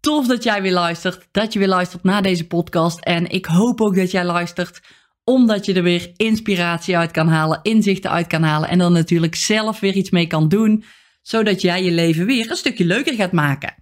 Tof 0.00 0.26
dat 0.26 0.42
jij 0.42 0.62
weer 0.62 0.72
luistert, 0.72 1.28
dat 1.30 1.52
je 1.52 1.58
weer 1.58 1.68
luistert 1.68 2.02
naar 2.02 2.22
deze 2.22 2.46
podcast. 2.46 3.00
En 3.00 3.30
ik 3.30 3.46
hoop 3.46 3.80
ook 3.80 3.96
dat 3.96 4.10
jij 4.10 4.24
luistert, 4.24 4.80
omdat 5.24 5.64
je 5.64 5.74
er 5.74 5.82
weer 5.82 6.12
inspiratie 6.16 6.96
uit 6.96 7.10
kan 7.10 7.28
halen, 7.28 7.60
inzichten 7.62 8.10
uit 8.10 8.26
kan 8.26 8.42
halen. 8.42 8.68
En 8.68 8.78
dan 8.78 8.92
natuurlijk 8.92 9.34
zelf 9.34 9.80
weer 9.80 9.94
iets 9.94 10.10
mee 10.10 10.26
kan 10.26 10.48
doen, 10.48 10.84
zodat 11.22 11.60
jij 11.60 11.84
je 11.84 11.90
leven 11.90 12.26
weer 12.26 12.50
een 12.50 12.56
stukje 12.56 12.84
leuker 12.84 13.14
gaat 13.14 13.32
maken. 13.32 13.74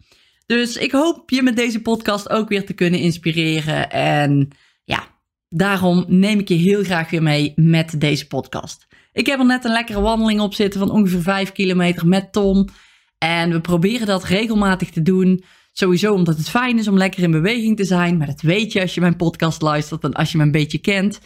Dus 0.46 0.76
ik 0.76 0.92
hoop 0.92 1.30
je 1.30 1.42
met 1.42 1.56
deze 1.56 1.82
podcast 1.82 2.30
ook 2.30 2.48
weer 2.48 2.66
te 2.66 2.72
kunnen 2.72 3.00
inspireren. 3.00 3.90
En 3.90 4.48
ja, 4.84 5.06
daarom 5.48 6.04
neem 6.08 6.38
ik 6.38 6.48
je 6.48 6.54
heel 6.54 6.84
graag 6.84 7.10
weer 7.10 7.22
mee 7.22 7.52
met 7.56 8.00
deze 8.00 8.26
podcast. 8.26 8.86
Ik 9.12 9.26
heb 9.26 9.38
er 9.38 9.46
net 9.46 9.64
een 9.64 9.72
lekkere 9.72 10.00
wandeling 10.00 10.40
op 10.40 10.54
zitten 10.54 10.80
van 10.80 10.90
ongeveer 10.90 11.22
5 11.22 11.52
kilometer 11.52 12.06
met 12.06 12.32
Tom. 12.32 12.68
En 13.18 13.50
we 13.50 13.60
proberen 13.60 14.06
dat 14.06 14.24
regelmatig 14.24 14.90
te 14.90 15.02
doen. 15.02 15.44
Sowieso 15.78 16.12
omdat 16.12 16.36
het 16.36 16.48
fijn 16.48 16.78
is 16.78 16.88
om 16.88 16.96
lekker 16.96 17.22
in 17.22 17.30
beweging 17.30 17.76
te 17.76 17.84
zijn. 17.84 18.16
Maar 18.16 18.26
dat 18.26 18.40
weet 18.40 18.72
je 18.72 18.80
als 18.80 18.94
je 18.94 19.00
mijn 19.00 19.16
podcast 19.16 19.62
luistert 19.62 20.04
en 20.04 20.12
als 20.12 20.32
je 20.32 20.38
me 20.38 20.44
een 20.44 20.50
beetje 20.50 20.78
kent. 20.78 21.20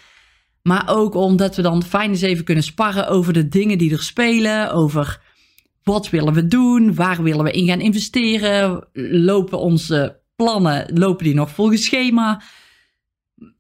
Maar 0.63 0.89
ook 0.89 1.15
omdat 1.15 1.57
we 1.57 1.63
dan 1.63 1.83
fijn 1.83 2.11
eens 2.11 2.21
even 2.21 2.45
kunnen 2.45 2.65
sparren 2.65 3.09
over 3.09 3.33
de 3.33 3.49
dingen 3.49 3.79
die 3.79 3.93
er 3.93 4.03
spelen. 4.03 4.73
Over 4.73 5.21
wat 5.83 6.11
willen 6.11 6.33
we 6.33 6.47
doen? 6.47 6.95
Waar 6.95 7.23
willen 7.23 7.45
we 7.45 7.51
in 7.51 7.67
gaan 7.67 7.81
investeren? 7.81 8.89
Lopen 9.23 9.59
onze 9.59 10.21
plannen, 10.37 10.91
lopen 10.95 11.25
die 11.25 11.35
nog 11.35 11.51
volgens 11.51 11.85
schema? 11.85 12.43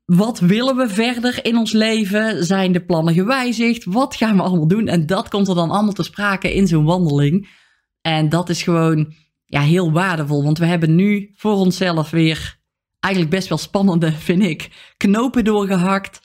Wat 0.04 0.38
willen 0.40 0.76
we 0.76 0.88
verder 0.88 1.44
in 1.44 1.56
ons 1.56 1.72
leven? 1.72 2.44
Zijn 2.44 2.72
de 2.72 2.84
plannen 2.84 3.14
gewijzigd? 3.14 3.84
Wat 3.84 4.16
gaan 4.16 4.36
we 4.36 4.42
allemaal 4.42 4.68
doen? 4.68 4.86
En 4.86 5.06
dat 5.06 5.28
komt 5.28 5.48
er 5.48 5.54
dan 5.54 5.70
allemaal 5.70 5.92
te 5.92 6.02
sprake 6.02 6.54
in 6.54 6.66
zo'n 6.66 6.84
wandeling. 6.84 7.48
En 8.00 8.28
dat 8.28 8.48
is 8.48 8.62
gewoon 8.62 9.12
ja, 9.50 9.60
heel 9.60 9.92
waardevol. 9.92 10.44
Want 10.44 10.58
we 10.58 10.66
hebben 10.66 10.94
nu 10.94 11.30
voor 11.34 11.54
onszelf 11.54 12.10
weer 12.10 12.58
eigenlijk 13.00 13.34
best 13.34 13.48
wel 13.48 13.58
spannende, 13.58 14.12
vind 14.30 14.42
ik, 14.42 14.92
knopen 14.96 15.44
doorgehakt. 15.44 16.20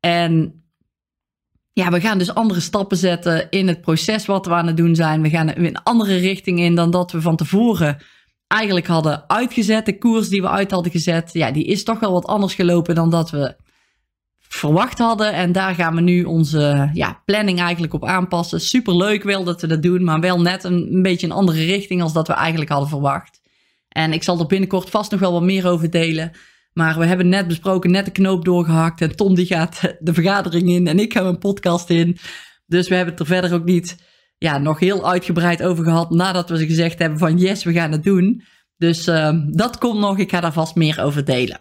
En 0.00 0.62
ja, 1.72 1.90
we 1.90 2.00
gaan 2.00 2.18
dus 2.18 2.34
andere 2.34 2.60
stappen 2.60 2.96
zetten 2.96 3.50
in 3.50 3.68
het 3.68 3.80
proces 3.80 4.26
wat 4.26 4.46
we 4.46 4.52
aan 4.52 4.66
het 4.66 4.76
doen 4.76 4.94
zijn. 4.94 5.22
We 5.22 5.30
gaan 5.30 5.56
een 5.56 5.82
andere 5.82 6.16
richting 6.16 6.58
in 6.60 6.74
dan 6.74 6.90
dat 6.90 7.12
we 7.12 7.20
van 7.20 7.36
tevoren 7.36 8.02
eigenlijk 8.46 8.86
hadden 8.86 9.28
uitgezet. 9.28 9.86
De 9.86 9.98
koers 9.98 10.28
die 10.28 10.40
we 10.40 10.48
uit 10.48 10.70
hadden 10.70 10.92
gezet, 10.92 11.32
ja, 11.32 11.50
die 11.50 11.64
is 11.64 11.84
toch 11.84 12.00
wel 12.00 12.12
wat 12.12 12.26
anders 12.26 12.54
gelopen 12.54 12.94
dan 12.94 13.10
dat 13.10 13.30
we 13.30 13.56
verwacht 14.52 14.98
hadden. 14.98 15.32
En 15.32 15.52
daar 15.52 15.74
gaan 15.74 15.94
we 15.94 16.00
nu 16.00 16.24
onze 16.24 16.90
ja, 16.92 17.22
planning 17.24 17.60
eigenlijk 17.60 17.94
op 17.94 18.04
aanpassen. 18.04 18.60
Super 18.60 18.96
leuk 18.96 19.22
wel 19.22 19.44
dat 19.44 19.60
we 19.60 19.66
dat 19.66 19.82
doen, 19.82 20.04
maar 20.04 20.20
wel 20.20 20.40
net 20.40 20.64
een, 20.64 21.02
beetje 21.02 21.26
een 21.26 21.32
andere 21.32 21.64
richting 21.64 22.02
als 22.02 22.12
dat 22.12 22.26
we 22.26 22.32
eigenlijk 22.32 22.70
hadden 22.70 22.88
verwacht. 22.88 23.40
En 23.88 24.12
ik 24.12 24.22
zal 24.22 24.38
er 24.38 24.46
binnenkort 24.46 24.90
vast 24.90 25.10
nog 25.10 25.20
wel 25.20 25.32
wat 25.32 25.42
meer 25.42 25.66
over 25.66 25.90
delen. 25.90 26.30
Maar 26.72 26.98
we 26.98 27.06
hebben 27.06 27.28
net 27.28 27.46
besproken, 27.46 27.90
net 27.90 28.04
de 28.04 28.10
knoop 28.10 28.44
doorgehakt. 28.44 29.00
En 29.00 29.16
Tom 29.16 29.34
die 29.34 29.46
gaat 29.46 29.80
de 29.98 30.14
vergadering 30.14 30.68
in 30.68 30.86
en 30.86 30.98
ik 30.98 31.12
ga 31.12 31.22
mijn 31.22 31.38
podcast 31.38 31.90
in. 31.90 32.16
Dus 32.66 32.88
we 32.88 32.94
hebben 32.94 33.12
het 33.14 33.22
er 33.22 33.28
verder 33.28 33.54
ook 33.54 33.64
niet 33.64 33.96
ja, 34.38 34.58
nog 34.58 34.78
heel 34.78 35.10
uitgebreid 35.10 35.62
over 35.62 35.84
gehad 35.84 36.10
nadat 36.10 36.48
we 36.48 36.58
ze 36.58 36.66
gezegd 36.66 36.98
hebben 36.98 37.18
van 37.18 37.38
yes, 37.38 37.64
we 37.64 37.72
gaan 37.72 37.92
het 37.92 38.02
doen. 38.02 38.42
Dus 38.76 39.08
uh, 39.08 39.32
dat 39.46 39.78
komt 39.78 39.98
nog, 39.98 40.18
ik 40.18 40.30
ga 40.30 40.40
daar 40.40 40.52
vast 40.52 40.74
meer 40.74 41.02
over 41.02 41.24
delen. 41.24 41.60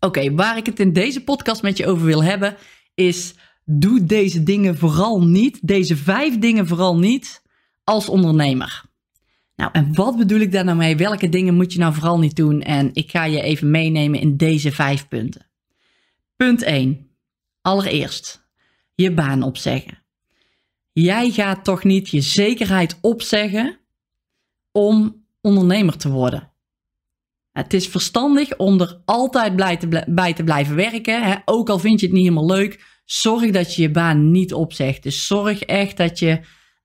Oké, 0.00 0.34
waar 0.34 0.56
ik 0.56 0.66
het 0.66 0.80
in 0.80 0.92
deze 0.92 1.24
podcast 1.24 1.62
met 1.62 1.76
je 1.76 1.86
over 1.86 2.04
wil 2.04 2.24
hebben 2.24 2.56
is 2.94 3.34
doe 3.64 4.04
deze 4.04 4.42
dingen 4.42 4.76
vooral 4.76 5.22
niet, 5.22 5.58
deze 5.62 5.96
vijf 5.96 6.38
dingen 6.38 6.66
vooral 6.66 6.98
niet 6.98 7.42
als 7.84 8.08
ondernemer. 8.08 8.84
Nou, 9.56 9.70
en 9.72 9.94
wat 9.94 10.16
bedoel 10.16 10.40
ik 10.40 10.52
daar 10.52 10.64
nou 10.64 10.76
mee? 10.76 10.96
Welke 10.96 11.28
dingen 11.28 11.54
moet 11.54 11.72
je 11.72 11.78
nou 11.78 11.94
vooral 11.94 12.18
niet 12.18 12.36
doen? 12.36 12.62
En 12.62 12.90
ik 12.92 13.10
ga 13.10 13.24
je 13.24 13.42
even 13.42 13.70
meenemen 13.70 14.20
in 14.20 14.36
deze 14.36 14.72
vijf 14.72 15.08
punten. 15.08 15.46
Punt 16.36 16.62
1. 16.62 17.10
Allereerst, 17.60 18.46
je 18.94 19.12
baan 19.12 19.42
opzeggen. 19.42 20.02
Jij 20.92 21.30
gaat 21.30 21.64
toch 21.64 21.84
niet 21.84 22.08
je 22.08 22.20
zekerheid 22.20 22.98
opzeggen 23.00 23.78
om 24.72 25.24
ondernemer 25.40 25.96
te 25.96 26.10
worden. 26.10 26.49
Het 27.62 27.74
is 27.74 27.88
verstandig 27.88 28.56
om 28.56 28.80
er 28.80 29.00
altijd 29.04 29.56
bij 30.06 30.32
te, 30.34 30.44
blijven 30.44 30.76
werken. 30.76 31.22
Hè? 31.22 31.34
Ook 31.44 31.68
al 31.68 31.78
vind 31.78 32.00
je 32.00 32.06
het 32.06 32.14
niet 32.14 32.24
helemaal 32.24 32.56
leuk, 32.56 33.00
zorg 33.04 33.50
dat 33.50 33.74
je 33.74 33.82
je 33.82 33.90
baan 33.90 34.30
niet 34.30 34.54
opzegt. 34.54 35.02
Dus 35.02 35.26
zorg 35.26 35.62
echt 35.62 35.96
dat 35.96 36.18
je 36.18 36.40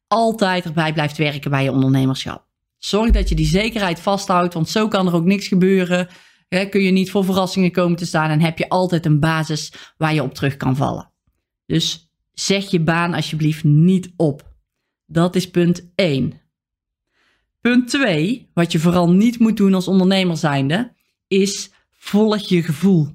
altijd 0.07 0.65
erbij 0.65 0.93
blijft 0.93 1.17
werken 1.17 1.51
bij 1.51 1.63
je 1.63 1.71
ondernemerschap. 1.71 2.45
Zorg 2.77 3.11
dat 3.11 3.29
je 3.29 3.35
die 3.35 3.45
zekerheid 3.45 3.99
vasthoudt, 3.99 4.53
want 4.53 4.69
zo 4.69 4.87
kan 4.87 5.07
er 5.07 5.13
ook 5.13 5.25
niks 5.25 5.47
gebeuren. 5.47 6.07
Hè? 6.47 6.65
Kun 6.65 6.81
je 6.81 6.91
niet 6.91 7.11
voor 7.11 7.25
verrassingen 7.25 7.71
komen 7.71 7.97
te 7.97 8.05
staan 8.05 8.29
en 8.29 8.41
heb 8.41 8.57
je 8.57 8.69
altijd 8.69 9.05
een 9.05 9.19
basis 9.19 9.73
waar 9.97 10.13
je 10.13 10.23
op 10.23 10.33
terug 10.33 10.57
kan 10.57 10.75
vallen. 10.75 11.11
Dus 11.65 12.11
zeg 12.33 12.71
je 12.71 12.79
baan 12.79 13.13
alsjeblieft 13.13 13.63
niet 13.63 14.13
op. 14.15 14.53
Dat 15.05 15.35
is 15.35 15.49
punt 15.49 15.91
1. 15.95 16.41
Punt 17.65 17.87
2, 17.87 18.49
wat 18.53 18.71
je 18.71 18.79
vooral 18.79 19.11
niet 19.11 19.39
moet 19.39 19.57
doen 19.57 19.73
als 19.73 19.87
ondernemer 19.87 20.37
zijnde, 20.37 20.93
is 21.27 21.71
volg 21.91 22.39
je 22.39 22.63
gevoel. 22.63 23.07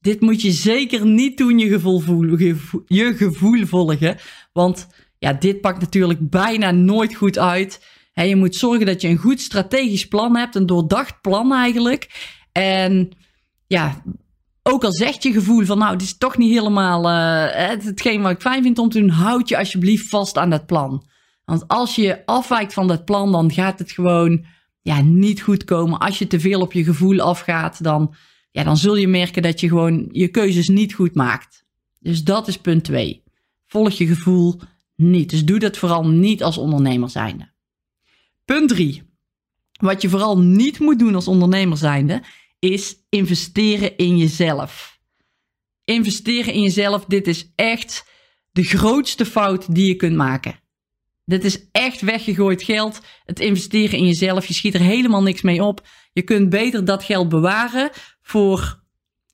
Dit 0.00 0.20
moet 0.20 0.42
je 0.42 0.50
zeker 0.50 1.06
niet 1.06 1.38
doen, 1.38 1.58
je 1.58 1.68
gevoel, 1.68 2.38
je 2.86 3.14
gevoel 3.16 3.66
volgen. 3.66 4.16
Want 4.52 4.88
ja, 5.18 5.32
dit 5.32 5.60
pakt 5.60 5.80
natuurlijk 5.80 6.30
bijna 6.30 6.70
nooit 6.70 7.14
goed 7.14 7.38
uit. 7.38 7.84
je 8.12 8.36
moet 8.36 8.56
zorgen 8.56 8.86
dat 8.86 9.00
je 9.00 9.08
een 9.08 9.16
goed 9.16 9.40
strategisch 9.40 10.08
plan 10.08 10.36
hebt, 10.36 10.54
een 10.54 10.66
doordacht 10.66 11.20
plan 11.20 11.52
eigenlijk. 11.52 12.30
En 12.52 13.10
ja, 13.66 14.02
ook 14.62 14.84
al 14.84 14.92
zegt 14.92 15.22
je 15.22 15.32
gevoel 15.32 15.64
van 15.64 15.78
nou, 15.78 15.92
het 15.92 16.02
is 16.02 16.18
toch 16.18 16.36
niet 16.36 16.52
helemaal 16.52 17.10
uh, 17.10 17.74
hetgeen 17.84 18.22
wat 18.22 18.32
ik 18.32 18.40
fijn 18.40 18.62
vind 18.62 18.78
om 18.78 18.88
te 18.88 19.00
doen, 19.00 19.08
houd 19.08 19.48
je 19.48 19.58
alsjeblieft 19.58 20.08
vast 20.08 20.36
aan 20.36 20.50
dat 20.50 20.66
plan. 20.66 21.10
Want 21.44 21.68
als 21.68 21.94
je 21.94 22.26
afwijkt 22.26 22.72
van 22.72 22.88
dat 22.88 23.04
plan, 23.04 23.32
dan 23.32 23.52
gaat 23.52 23.78
het 23.78 23.92
gewoon 23.92 24.44
ja, 24.82 25.00
niet 25.00 25.42
goed 25.42 25.64
komen. 25.64 25.98
Als 25.98 26.18
je 26.18 26.26
te 26.26 26.40
veel 26.40 26.60
op 26.60 26.72
je 26.72 26.84
gevoel 26.84 27.20
afgaat, 27.20 27.82
dan, 27.82 28.14
ja, 28.50 28.64
dan 28.64 28.76
zul 28.76 28.96
je 28.96 29.08
merken 29.08 29.42
dat 29.42 29.60
je 29.60 29.68
gewoon 29.68 30.08
je 30.12 30.28
keuzes 30.28 30.68
niet 30.68 30.94
goed 30.94 31.14
maakt. 31.14 31.64
Dus 32.00 32.24
dat 32.24 32.48
is 32.48 32.56
punt 32.56 32.84
2. 32.84 33.22
Volg 33.66 33.92
je 33.92 34.06
gevoel 34.06 34.60
niet. 34.96 35.30
Dus 35.30 35.44
doe 35.44 35.58
dat 35.58 35.76
vooral 35.76 36.08
niet 36.08 36.42
als 36.42 36.58
ondernemer 36.58 37.10
zijnde. 37.10 37.52
Punt 38.44 38.68
3. 38.68 39.02
Wat 39.72 40.02
je 40.02 40.08
vooral 40.08 40.38
niet 40.38 40.78
moet 40.78 40.98
doen 40.98 41.14
als 41.14 41.28
ondernemer 41.28 41.76
zijnde, 41.76 42.22
is 42.58 42.96
investeren 43.08 43.96
in 43.96 44.16
jezelf. 44.16 45.00
Investeren 45.84 46.52
in 46.52 46.62
jezelf, 46.62 47.04
dit 47.04 47.26
is 47.26 47.52
echt 47.54 48.04
de 48.50 48.62
grootste 48.62 49.26
fout 49.26 49.74
die 49.74 49.86
je 49.86 49.94
kunt 49.94 50.16
maken. 50.16 50.60
Dit 51.24 51.44
is 51.44 51.68
echt 51.72 52.00
weggegooid 52.00 52.62
geld. 52.62 53.00
Het 53.24 53.40
investeren 53.40 53.98
in 53.98 54.06
jezelf, 54.06 54.46
je 54.46 54.54
schiet 54.54 54.74
er 54.74 54.80
helemaal 54.80 55.22
niks 55.22 55.42
mee 55.42 55.64
op. 55.64 55.86
Je 56.12 56.22
kunt 56.22 56.48
beter 56.48 56.84
dat 56.84 57.04
geld 57.04 57.28
bewaren 57.28 57.90
voor 58.22 58.80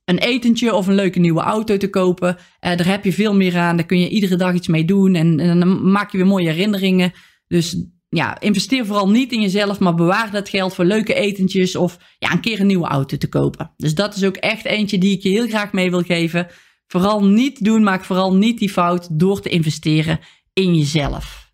een 0.05 0.19
etentje 0.19 0.75
of 0.75 0.87
een 0.87 0.95
leuke 0.95 1.19
nieuwe 1.19 1.41
auto 1.41 1.77
te 1.77 1.91
kopen. 1.91 2.37
Uh, 2.37 2.77
daar 2.77 2.87
heb 2.87 3.05
je 3.05 3.13
veel 3.13 3.35
meer 3.35 3.57
aan. 3.57 3.77
Daar 3.77 3.87
kun 3.87 4.01
je 4.01 4.09
iedere 4.09 4.37
dag 4.37 4.55
iets 4.55 4.69
mee 4.69 4.85
doen. 4.85 5.15
En, 5.15 5.41
en 5.41 5.59
dan 5.59 5.91
maak 5.91 6.13
je 6.13 6.19
weer 6.19 6.27
mooie 6.27 6.51
herinneringen. 6.51 7.13
Dus 7.47 7.77
ja, 8.09 8.41
investeer 8.41 8.87
vooral 8.87 9.11
niet 9.11 9.33
in 9.33 9.41
jezelf, 9.41 9.79
maar 9.79 9.95
bewaar 9.95 10.31
dat 10.31 10.49
geld 10.49 10.75
voor 10.75 10.85
leuke 10.85 11.15
etentjes 11.15 11.77
of 11.77 11.99
ja, 12.19 12.33
een 12.33 12.41
keer 12.41 12.61
een 12.61 12.67
nieuwe 12.67 12.87
auto 12.87 13.17
te 13.17 13.29
kopen. 13.29 13.73
Dus 13.77 13.95
dat 13.95 14.17
is 14.17 14.25
ook 14.25 14.37
echt 14.37 14.65
eentje 14.65 14.99
die 14.99 15.17
ik 15.17 15.23
je 15.23 15.29
heel 15.29 15.49
graag 15.49 15.73
mee 15.73 15.91
wil 15.91 16.03
geven. 16.03 16.47
Vooral 16.87 17.25
niet 17.25 17.65
doen, 17.65 17.83
maak 17.83 18.05
vooral 18.05 18.35
niet 18.35 18.59
die 18.59 18.71
fout 18.71 19.09
door 19.19 19.41
te 19.41 19.49
investeren 19.49 20.21
in 20.53 20.75
jezelf. 20.75 21.48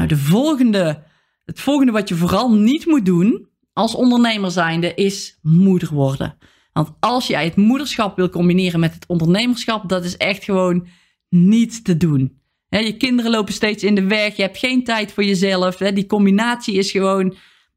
Nou, 0.00 0.12
de 0.12 0.18
volgende, 0.18 1.02
het 1.44 1.60
volgende 1.60 1.92
wat 1.92 2.08
je 2.08 2.14
vooral 2.14 2.52
niet 2.52 2.86
moet 2.86 3.04
doen 3.04 3.48
als 3.72 3.94
ondernemer 3.94 4.50
zijnde 4.50 4.94
is 4.94 5.38
moeder 5.42 5.94
worden. 5.94 6.36
Want 6.72 6.90
als 7.00 7.26
jij 7.26 7.44
het 7.44 7.56
moederschap 7.56 8.16
wil 8.16 8.28
combineren 8.28 8.80
met 8.80 8.94
het 8.94 9.06
ondernemerschap, 9.06 9.88
dat 9.88 10.04
is 10.04 10.16
echt 10.16 10.44
gewoon 10.44 10.86
niet 11.28 11.84
te 11.84 11.96
doen 11.96 12.40
je 12.68 12.96
kinderen 12.96 13.30
lopen 13.30 13.52
steeds 13.52 13.82
in 13.82 13.94
de 13.94 14.06
weg. 14.06 14.36
Je 14.36 14.42
hebt 14.42 14.58
geen 14.58 14.84
tijd 14.84 15.12
voor 15.12 15.24
jezelf. 15.24 15.76
die 15.76 16.06
combinatie 16.06 16.74
is 16.74 16.90
gewoon 16.90 17.34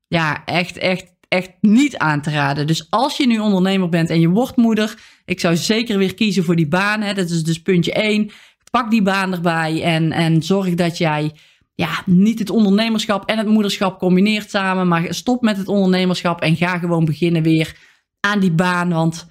ja, 0.08 0.46
echt, 0.46 0.78
echt, 0.78 1.14
echt 1.28 1.52
niet 1.62 1.98
aan 1.98 2.22
te 2.22 2.30
raden. 2.30 2.68
Dus 2.68 2.90
als 2.90 3.18
je 3.18 3.28
nu 3.28 3.40
ondernemer 3.40 3.90
bent 3.90 4.10
en 4.10 4.20
je 4.20 4.30
wordt 4.30 4.56
moeder, 4.56 4.96
ik 5.26 5.40
zou 5.40 5.56
zeker 5.56 5.98
weer 5.98 6.14
kiezen 6.14 6.44
voor 6.44 6.56
die 6.56 6.68
baan. 6.68 7.16
Dat 7.16 7.30
is 7.30 7.44
dus 7.44 7.62
puntje 7.62 7.94
1. 7.94 8.32
Pak 8.72 8.92
die 8.92 9.02
baan 9.02 9.34
erbij 9.34 9.84
en, 9.84 10.12
en 10.12 10.44
zorg 10.44 10.74
dat 10.74 10.98
jij 10.98 11.32
ja, 11.76 12.04
niet 12.06 12.40
het 12.40 12.50
ondernemerschap 12.50 13.30
en 13.30 13.38
het 13.38 13.48
moederschap 13.48 14.00
combineert 14.00 14.50
samen. 14.50 14.88
Maar 14.88 15.14
stop 15.14 15.42
met 15.42 15.58
het 15.58 15.68
ondernemerschap 15.68 16.42
en 16.42 16.56
ga 16.56 16.78
gewoon 16.78 17.06
beginnen 17.06 17.44
weer 17.44 17.76
aan 18.20 18.40
die 18.40 18.52
baan. 18.52 18.90
Want 18.90 19.28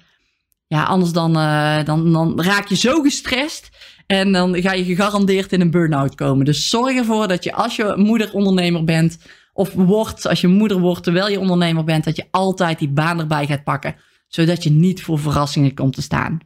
ja, 0.67 0.83
anders 0.83 1.11
dan, 1.11 1.37
uh, 1.37 1.83
dan, 1.83 2.11
dan 2.11 2.41
raak 2.41 2.67
je 2.67 2.75
zo 2.75 3.01
gestrest. 3.01 3.69
En 4.07 4.31
dan 4.31 4.61
ga 4.61 4.73
je 4.73 4.83
gegarandeerd 4.83 5.51
in 5.51 5.61
een 5.61 5.71
burn-out 5.71 6.15
komen. 6.15 6.45
Dus 6.45 6.69
zorg 6.69 6.95
ervoor 6.95 7.27
dat 7.27 7.43
je 7.43 7.53
als 7.53 7.75
je 7.75 7.93
moeder-ondernemer 7.97 8.83
bent, 8.83 9.17
of 9.53 9.73
wordt, 9.73 10.27
als 10.27 10.41
je 10.41 10.47
moeder 10.47 10.79
wordt 10.79 11.03
terwijl 11.03 11.29
je 11.29 11.39
ondernemer 11.39 11.83
bent, 11.83 12.03
dat 12.03 12.15
je 12.15 12.27
altijd 12.31 12.79
die 12.79 12.89
baan 12.89 13.19
erbij 13.19 13.45
gaat 13.45 13.63
pakken. 13.63 13.95
Zodat 14.27 14.63
je 14.63 14.69
niet 14.71 15.03
voor 15.03 15.19
verrassingen 15.19 15.73
komt 15.73 15.93
te 15.93 16.01
staan. 16.01 16.39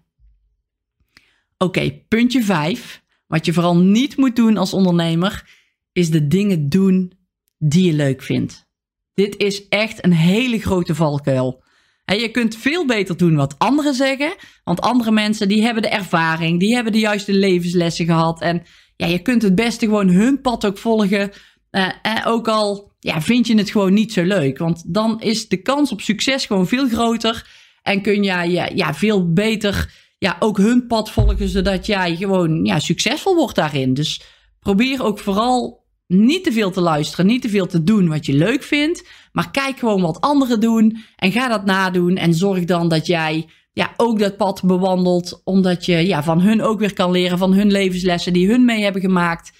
Oké, 1.57 1.91
puntje 2.07 2.43
5. 2.43 3.01
Wat 3.27 3.45
je 3.45 3.53
vooral 3.53 3.77
niet 3.77 4.17
moet 4.17 4.35
doen 4.35 4.57
als 4.57 4.73
ondernemer, 4.73 5.56
is 5.97 6.09
de 6.09 6.27
dingen 6.27 6.69
doen 6.69 7.11
die 7.57 7.85
je 7.85 7.93
leuk 7.93 8.21
vindt. 8.21 8.65
Dit 9.13 9.37
is 9.37 9.67
echt 9.67 10.03
een 10.05 10.13
hele 10.13 10.59
grote 10.59 10.95
valkuil. 10.95 11.63
En 12.05 12.19
je 12.19 12.29
kunt 12.29 12.55
veel 12.55 12.85
beter 12.85 13.17
doen 13.17 13.35
wat 13.35 13.55
anderen 13.57 13.93
zeggen. 13.93 14.35
Want 14.63 14.81
andere 14.81 15.11
mensen 15.11 15.47
die 15.47 15.61
hebben 15.61 15.83
de 15.83 15.89
ervaring, 15.89 16.59
die 16.59 16.73
hebben 16.73 16.93
de 16.93 16.99
juiste 16.99 17.33
levenslessen 17.33 18.05
gehad. 18.05 18.41
En 18.41 18.63
ja, 18.95 19.05
je 19.05 19.19
kunt 19.19 19.41
het 19.41 19.55
beste 19.55 19.85
gewoon 19.85 20.09
hun 20.09 20.41
pad 20.41 20.65
ook 20.65 20.77
volgen. 20.77 21.31
Uh, 21.71 21.89
ook 22.25 22.47
al 22.47 22.91
ja, 22.99 23.21
vind 23.21 23.47
je 23.47 23.57
het 23.57 23.69
gewoon 23.69 23.93
niet 23.93 24.13
zo 24.13 24.23
leuk. 24.23 24.57
Want 24.57 24.93
dan 24.93 25.21
is 25.21 25.47
de 25.47 25.61
kans 25.61 25.91
op 25.91 26.01
succes 26.01 26.45
gewoon 26.45 26.67
veel 26.67 26.87
groter. 26.87 27.47
En 27.81 28.01
kun 28.01 28.23
jij 28.23 28.49
ja, 28.49 28.69
ja, 28.73 28.93
veel 28.93 29.33
beter 29.33 29.93
ja, 30.17 30.35
ook 30.39 30.57
hun 30.57 30.87
pad 30.87 31.11
volgen, 31.11 31.49
zodat 31.49 31.85
jij 31.85 32.15
gewoon 32.15 32.65
ja, 32.65 32.79
succesvol 32.79 33.35
wordt 33.35 33.55
daarin. 33.55 33.93
Dus 33.93 34.21
probeer 34.59 35.03
ook 35.03 35.19
vooral 35.19 35.85
niet 36.07 36.43
te 36.43 36.51
veel 36.51 36.71
te 36.71 36.81
luisteren, 36.81 37.25
niet 37.25 37.41
te 37.41 37.49
veel 37.49 37.67
te 37.67 37.83
doen 37.83 38.07
wat 38.07 38.25
je 38.25 38.33
leuk 38.33 38.63
vindt. 38.63 39.07
Maar 39.31 39.51
kijk 39.51 39.79
gewoon 39.79 40.01
wat 40.01 40.21
anderen 40.21 40.59
doen 40.59 40.97
en 41.15 41.31
ga 41.31 41.47
dat 41.47 41.65
nadoen. 41.65 42.15
En 42.15 42.33
zorg 42.33 42.65
dan 42.65 42.89
dat 42.89 43.05
jij 43.05 43.49
ja, 43.73 43.93
ook 43.97 44.19
dat 44.19 44.37
pad 44.37 44.63
bewandelt, 44.63 45.41
omdat 45.43 45.85
je 45.85 46.07
ja, 46.07 46.23
van 46.23 46.41
hun 46.41 46.61
ook 46.61 46.79
weer 46.79 46.93
kan 46.93 47.11
leren, 47.11 47.37
van 47.37 47.53
hun 47.53 47.71
levenslessen 47.71 48.33
die 48.33 48.49
hun 48.49 48.65
mee 48.65 48.83
hebben 48.83 49.01
gemaakt. 49.01 49.51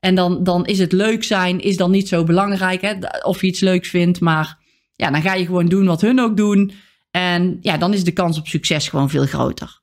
En 0.00 0.14
dan, 0.14 0.44
dan 0.44 0.66
is 0.66 0.78
het 0.78 0.92
leuk 0.92 1.24
zijn, 1.24 1.60
is 1.60 1.76
dan 1.76 1.90
niet 1.90 2.08
zo 2.08 2.24
belangrijk, 2.24 2.80
hè, 2.80 2.94
of 3.22 3.40
je 3.40 3.46
iets 3.46 3.60
leuks 3.60 3.88
vindt. 3.88 4.20
Maar 4.20 4.58
ja, 4.96 5.10
dan 5.10 5.22
ga 5.22 5.34
je 5.34 5.46
gewoon 5.46 5.66
doen 5.66 5.86
wat 5.86 6.00
hun 6.00 6.20
ook 6.20 6.36
doen. 6.36 6.72
En 7.10 7.58
ja, 7.60 7.76
dan 7.76 7.92
is 7.92 8.04
de 8.04 8.12
kans 8.12 8.38
op 8.38 8.46
succes 8.46 8.88
gewoon 8.88 9.10
veel 9.10 9.26
groter. 9.26 9.80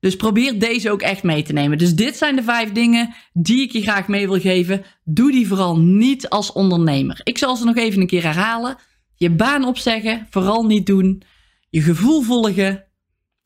Dus 0.00 0.16
probeer 0.16 0.58
deze 0.58 0.90
ook 0.90 1.02
echt 1.02 1.22
mee 1.22 1.42
te 1.42 1.52
nemen. 1.52 1.78
Dus 1.78 1.94
dit 1.94 2.16
zijn 2.16 2.36
de 2.36 2.42
vijf 2.42 2.72
dingen 2.72 3.14
die 3.32 3.62
ik 3.62 3.72
je 3.72 3.82
graag 3.82 4.08
mee 4.08 4.28
wil 4.28 4.40
geven. 4.40 4.84
Doe 5.04 5.32
die 5.32 5.48
vooral 5.48 5.78
niet 5.78 6.28
als 6.28 6.52
ondernemer. 6.52 7.20
Ik 7.22 7.38
zal 7.38 7.56
ze 7.56 7.64
nog 7.64 7.76
even 7.76 8.00
een 8.00 8.06
keer 8.06 8.22
herhalen. 8.22 8.76
Je 9.14 9.30
baan 9.30 9.64
opzeggen, 9.64 10.26
vooral 10.30 10.66
niet 10.66 10.86
doen. 10.86 11.22
Je 11.70 11.80
gevoel 11.80 12.22
volgen. 12.22 12.84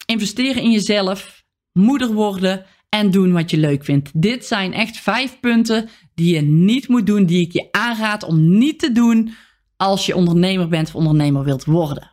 Investeren 0.07 0.63
in 0.63 0.71
jezelf. 0.71 1.45
Moeder 1.73 2.13
worden 2.13 2.67
en 2.89 3.11
doen 3.11 3.33
wat 3.33 3.51
je 3.51 3.57
leuk 3.57 3.85
vindt. 3.85 4.11
Dit 4.15 4.45
zijn 4.45 4.73
echt 4.73 4.97
vijf 4.97 5.41
punten 5.41 5.89
die 6.15 6.35
je 6.35 6.41
niet 6.41 6.89
moet 6.89 7.07
doen, 7.07 7.27
die 7.27 7.41
ik 7.41 7.53
je 7.53 7.69
aanraad 7.71 8.23
om 8.23 8.59
niet 8.59 8.79
te 8.79 8.93
doen 8.93 9.35
als 9.77 10.07
je 10.07 10.17
ondernemer 10.17 10.69
bent 10.69 10.89
of 10.89 10.95
ondernemer 10.95 11.45
wilt 11.45 11.65
worden. 11.65 12.12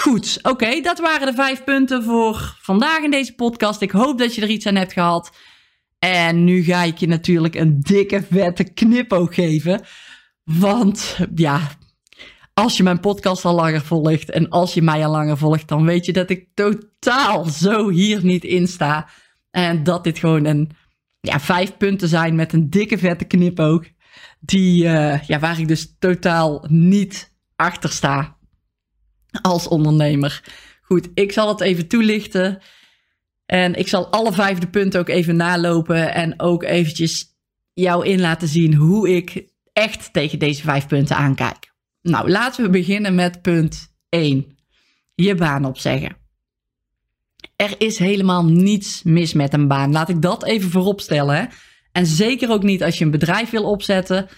Goed, 0.00 0.38
oké, 0.42 0.80
dat 0.80 0.98
waren 0.98 1.26
de 1.26 1.32
vijf 1.32 1.64
punten 1.64 2.02
voor 2.02 2.56
vandaag 2.60 3.02
in 3.02 3.10
deze 3.10 3.34
podcast. 3.34 3.80
Ik 3.80 3.90
hoop 3.90 4.18
dat 4.18 4.34
je 4.34 4.42
er 4.42 4.48
iets 4.48 4.66
aan 4.66 4.74
hebt 4.74 4.92
gehad. 4.92 5.36
En 5.98 6.44
nu 6.44 6.62
ga 6.62 6.82
ik 6.82 6.98
je 6.98 7.06
natuurlijk 7.06 7.54
een 7.54 7.80
dikke, 7.80 8.22
vette 8.30 8.64
knipoog 8.64 9.34
geven. 9.34 9.80
Want 10.44 11.18
ja, 11.34 11.60
als 12.54 12.76
je 12.76 12.82
mijn 12.82 13.00
podcast 13.00 13.44
al 13.44 13.54
langer 13.54 13.80
volgt 13.80 14.30
en 14.30 14.48
als 14.48 14.74
je 14.74 14.82
mij 14.82 15.06
al 15.06 15.10
langer 15.10 15.36
volgt, 15.36 15.68
dan 15.68 15.84
weet 15.84 16.06
je 16.06 16.12
dat 16.12 16.30
ik 16.30 16.48
totaal 16.54 17.44
zo 17.44 17.88
hier 17.88 18.24
niet 18.24 18.44
in 18.44 18.68
sta. 18.68 19.08
En 19.50 19.82
dat 19.82 20.04
dit 20.04 20.18
gewoon 20.18 20.44
een, 20.44 20.70
ja, 21.20 21.40
vijf 21.40 21.76
punten 21.76 22.08
zijn 22.08 22.34
met 22.34 22.52
een 22.52 22.70
dikke, 22.70 22.98
vette 22.98 23.24
knipoog. 23.24 23.84
Die, 24.40 24.84
uh, 24.84 25.22
ja, 25.22 25.38
waar 25.38 25.60
ik 25.60 25.68
dus 25.68 25.96
totaal 25.98 26.64
niet 26.68 27.36
achter 27.56 27.90
sta 27.90 28.38
als 29.42 29.68
ondernemer. 29.68 30.42
Goed, 30.82 31.08
ik 31.14 31.32
zal 31.32 31.48
het 31.48 31.60
even 31.60 31.88
toelichten. 31.88 32.58
En 33.46 33.74
ik 33.74 33.88
zal 33.88 34.06
alle 34.06 34.32
vijfde 34.32 34.66
punten 34.66 35.00
ook 35.00 35.08
even 35.08 35.36
nalopen. 35.36 36.14
En 36.14 36.40
ook 36.40 36.62
eventjes 36.62 37.26
jou 37.74 38.06
in 38.06 38.20
laten 38.20 38.48
zien 38.48 38.74
hoe 38.74 39.16
ik 39.16 39.44
echt 39.72 40.12
tegen 40.12 40.38
deze 40.38 40.62
vijf 40.62 40.86
punten 40.86 41.16
aankijk. 41.16 41.72
Nou, 42.02 42.30
laten 42.30 42.64
we 42.64 42.70
beginnen 42.70 43.14
met 43.14 43.42
punt 43.42 43.94
1. 44.08 44.58
Je 45.14 45.34
baan 45.34 45.64
opzeggen. 45.64 46.16
Er 47.56 47.74
is 47.78 47.98
helemaal 47.98 48.44
niets 48.44 49.02
mis 49.02 49.32
met 49.32 49.52
een 49.52 49.68
baan. 49.68 49.92
Laat 49.92 50.08
ik 50.08 50.22
dat 50.22 50.44
even 50.44 50.70
voorop 50.70 51.00
stellen. 51.00 51.48
En 51.92 52.06
zeker 52.06 52.50
ook 52.50 52.62
niet 52.62 52.82
als 52.82 52.98
je 52.98 53.04
een 53.04 53.10
bedrijf 53.10 53.50
wil 53.50 53.64
opzetten. 53.64 54.28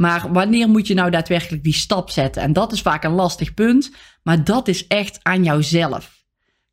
Maar 0.00 0.32
wanneer 0.32 0.68
moet 0.68 0.86
je 0.86 0.94
nou 0.94 1.10
daadwerkelijk 1.10 1.62
die 1.62 1.74
stap 1.74 2.10
zetten? 2.10 2.42
En 2.42 2.52
dat 2.52 2.72
is 2.72 2.80
vaak 2.80 3.04
een 3.04 3.12
lastig 3.12 3.54
punt, 3.54 3.90
maar 4.22 4.44
dat 4.44 4.68
is 4.68 4.86
echt 4.86 5.18
aan 5.22 5.44
jouzelf. 5.44 6.24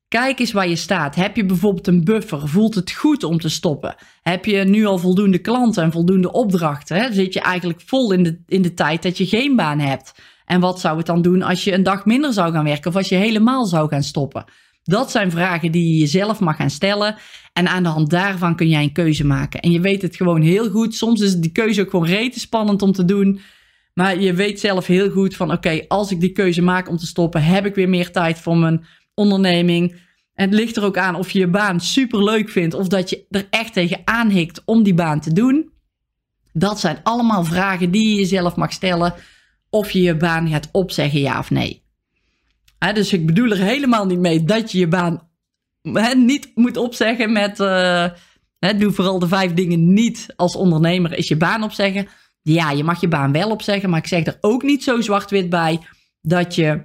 Kijk 0.07 0.39
eens 0.39 0.51
waar 0.51 0.67
je 0.67 0.75
staat. 0.75 1.15
Heb 1.15 1.35
je 1.35 1.45
bijvoorbeeld 1.45 1.87
een 1.87 2.03
buffer? 2.03 2.47
Voelt 2.47 2.75
het 2.75 2.91
goed 2.91 3.23
om 3.23 3.39
te 3.39 3.49
stoppen? 3.49 3.95
Heb 4.21 4.45
je 4.45 4.63
nu 4.63 4.85
al 4.85 4.97
voldoende 4.97 5.37
klanten 5.37 5.83
en 5.83 5.91
voldoende 5.91 6.31
opdrachten? 6.31 7.13
Zit 7.13 7.33
je 7.33 7.41
eigenlijk 7.41 7.81
vol 7.85 8.11
in 8.11 8.23
de, 8.23 8.41
in 8.45 8.61
de 8.61 8.73
tijd 8.73 9.03
dat 9.03 9.17
je 9.17 9.25
geen 9.25 9.55
baan 9.55 9.79
hebt? 9.79 10.11
En 10.45 10.59
wat 10.59 10.79
zou 10.79 10.97
het 10.97 11.05
dan 11.05 11.21
doen 11.21 11.41
als 11.41 11.63
je 11.63 11.73
een 11.73 11.83
dag 11.83 12.05
minder 12.05 12.33
zou 12.33 12.51
gaan 12.51 12.63
werken 12.63 12.89
of 12.89 12.95
als 12.95 13.09
je 13.09 13.15
helemaal 13.15 13.65
zou 13.65 13.89
gaan 13.89 14.03
stoppen? 14.03 14.45
Dat 14.83 15.11
zijn 15.11 15.31
vragen 15.31 15.71
die 15.71 15.93
je 15.93 15.99
jezelf 15.99 16.39
mag 16.39 16.55
gaan 16.55 16.69
stellen. 16.69 17.15
En 17.57 17.67
aan 17.67 17.83
de 17.83 17.89
hand 17.89 18.09
daarvan 18.09 18.55
kun 18.55 18.69
jij 18.69 18.83
een 18.83 18.91
keuze 18.91 19.25
maken. 19.25 19.59
En 19.59 19.71
je 19.71 19.79
weet 19.79 20.01
het 20.01 20.15
gewoon 20.15 20.41
heel 20.41 20.69
goed. 20.69 20.95
Soms 20.95 21.21
is 21.21 21.35
die 21.35 21.51
keuze 21.51 21.81
ook 21.81 21.89
gewoon 21.89 22.05
rete 22.05 22.39
spannend 22.39 22.81
om 22.81 22.91
te 22.91 23.05
doen. 23.05 23.39
Maar 23.93 24.19
je 24.19 24.33
weet 24.33 24.59
zelf 24.59 24.85
heel 24.85 25.09
goed 25.09 25.35
van 25.35 25.51
oké, 25.51 25.85
als 25.87 26.11
ik 26.11 26.19
die 26.19 26.31
keuze 26.31 26.61
maak 26.61 26.89
om 26.89 26.97
te 26.97 27.05
stoppen, 27.05 27.43
heb 27.43 27.65
ik 27.65 27.75
weer 27.75 27.89
meer 27.89 28.11
tijd 28.11 28.39
voor 28.39 28.57
mijn 28.57 28.85
onderneming. 29.13 29.91
En 30.33 30.49
het 30.49 30.53
ligt 30.53 30.75
er 30.75 30.83
ook 30.83 30.97
aan 30.97 31.15
of 31.15 31.31
je 31.31 31.39
je 31.39 31.47
baan 31.47 31.79
super 31.79 32.23
leuk 32.23 32.49
vindt 32.49 32.73
of 32.73 32.87
dat 32.87 33.09
je 33.09 33.25
er 33.29 33.47
echt 33.49 33.73
tegen 33.73 34.01
aanhikt 34.05 34.61
om 34.65 34.83
die 34.83 34.93
baan 34.93 35.19
te 35.19 35.33
doen. 35.33 35.71
Dat 36.53 36.79
zijn 36.79 36.99
allemaal 37.03 37.43
vragen 37.43 37.91
die 37.91 38.09
je 38.09 38.15
jezelf 38.15 38.55
mag 38.55 38.71
stellen 38.71 39.13
of 39.69 39.91
je 39.91 40.01
je 40.01 40.15
baan 40.15 40.49
gaat 40.49 40.69
opzeggen, 40.71 41.19
ja 41.19 41.39
of 41.39 41.49
nee 41.49 41.85
dus 42.93 43.13
ik 43.13 43.25
bedoel 43.25 43.51
er 43.51 43.57
helemaal 43.57 44.05
niet 44.05 44.19
mee 44.19 44.43
dat 44.43 44.71
je 44.71 44.79
je 44.79 44.87
baan 44.87 45.26
niet 46.15 46.51
moet 46.55 46.77
opzeggen 46.77 47.31
met. 47.31 47.59
Uh, 47.59 48.05
doe 48.77 48.91
vooral 48.91 49.19
de 49.19 49.27
vijf 49.27 49.53
dingen 49.53 49.93
niet 49.93 50.33
als 50.35 50.55
ondernemer. 50.55 51.17
Is 51.17 51.27
je 51.27 51.37
baan 51.37 51.63
opzeggen? 51.63 52.07
Ja, 52.41 52.71
je 52.71 52.83
mag 52.83 53.01
je 53.01 53.07
baan 53.07 53.31
wel 53.31 53.49
opzeggen, 53.49 53.89
maar 53.89 53.99
ik 53.99 54.07
zeg 54.07 54.25
er 54.25 54.37
ook 54.41 54.63
niet 54.63 54.83
zo 54.83 55.01
zwart-wit 55.01 55.49
bij 55.49 55.79
dat 56.21 56.55
je 56.55 56.81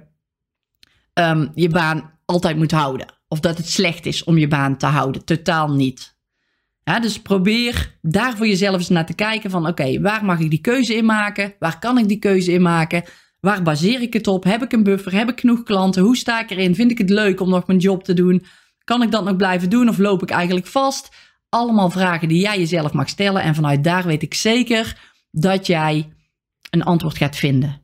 um, 1.13 1.51
je 1.55 1.69
baan 1.69 2.11
altijd 2.25 2.57
moet 2.57 2.71
houden. 2.71 3.13
Of 3.27 3.39
dat 3.39 3.57
het 3.57 3.69
slecht 3.69 4.05
is 4.05 4.23
om 4.23 4.37
je 4.37 4.47
baan 4.47 4.77
te 4.77 4.85
houden. 4.85 5.25
Totaal 5.25 5.73
niet. 5.73 6.15
Dus 7.01 7.21
probeer 7.21 7.97
daar 8.01 8.37
voor 8.37 8.47
jezelf 8.47 8.75
eens 8.75 8.89
naar 8.89 9.05
te 9.05 9.15
kijken 9.15 9.49
van 9.49 9.67
oké, 9.67 10.01
waar 10.01 10.25
mag 10.25 10.39
ik 10.39 10.49
die 10.49 10.61
keuze 10.61 10.95
in 10.95 11.05
maken? 11.05 11.53
Waar 11.59 11.79
kan 11.79 11.97
ik 11.97 12.07
die 12.07 12.19
keuze 12.19 12.51
in 12.51 12.61
maken? 12.61 13.03
Waar 13.39 13.61
baseer 13.61 14.01
ik 14.01 14.13
het 14.13 14.27
op? 14.27 14.43
Heb 14.43 14.63
ik 14.63 14.71
een 14.71 14.83
buffer? 14.83 15.13
Heb 15.13 15.29
ik 15.29 15.39
genoeg 15.39 15.63
klanten? 15.63 16.03
Hoe 16.03 16.17
sta 16.17 16.41
ik 16.41 16.49
erin? 16.49 16.75
Vind 16.75 16.91
ik 16.91 16.97
het 16.97 17.09
leuk 17.09 17.39
om 17.39 17.49
nog 17.49 17.67
mijn 17.67 17.79
job 17.79 18.03
te 18.03 18.13
doen? 18.13 18.45
Kan 18.83 19.01
ik 19.01 19.11
dat 19.11 19.23
nog 19.23 19.35
blijven 19.35 19.69
doen 19.69 19.89
of 19.89 19.97
loop 19.97 20.21
ik 20.21 20.29
eigenlijk 20.29 20.67
vast? 20.67 21.15
Allemaal 21.49 21.89
vragen 21.89 22.27
die 22.27 22.41
jij 22.41 22.57
jezelf 22.57 22.93
mag 22.93 23.09
stellen. 23.09 23.41
En 23.41 23.55
vanuit 23.55 23.83
daar 23.83 24.05
weet 24.05 24.21
ik 24.21 24.33
zeker 24.33 25.11
dat 25.31 25.67
jij 25.67 26.13
een 26.69 26.83
antwoord 26.83 27.17
gaat 27.17 27.35
vinden. 27.35 27.81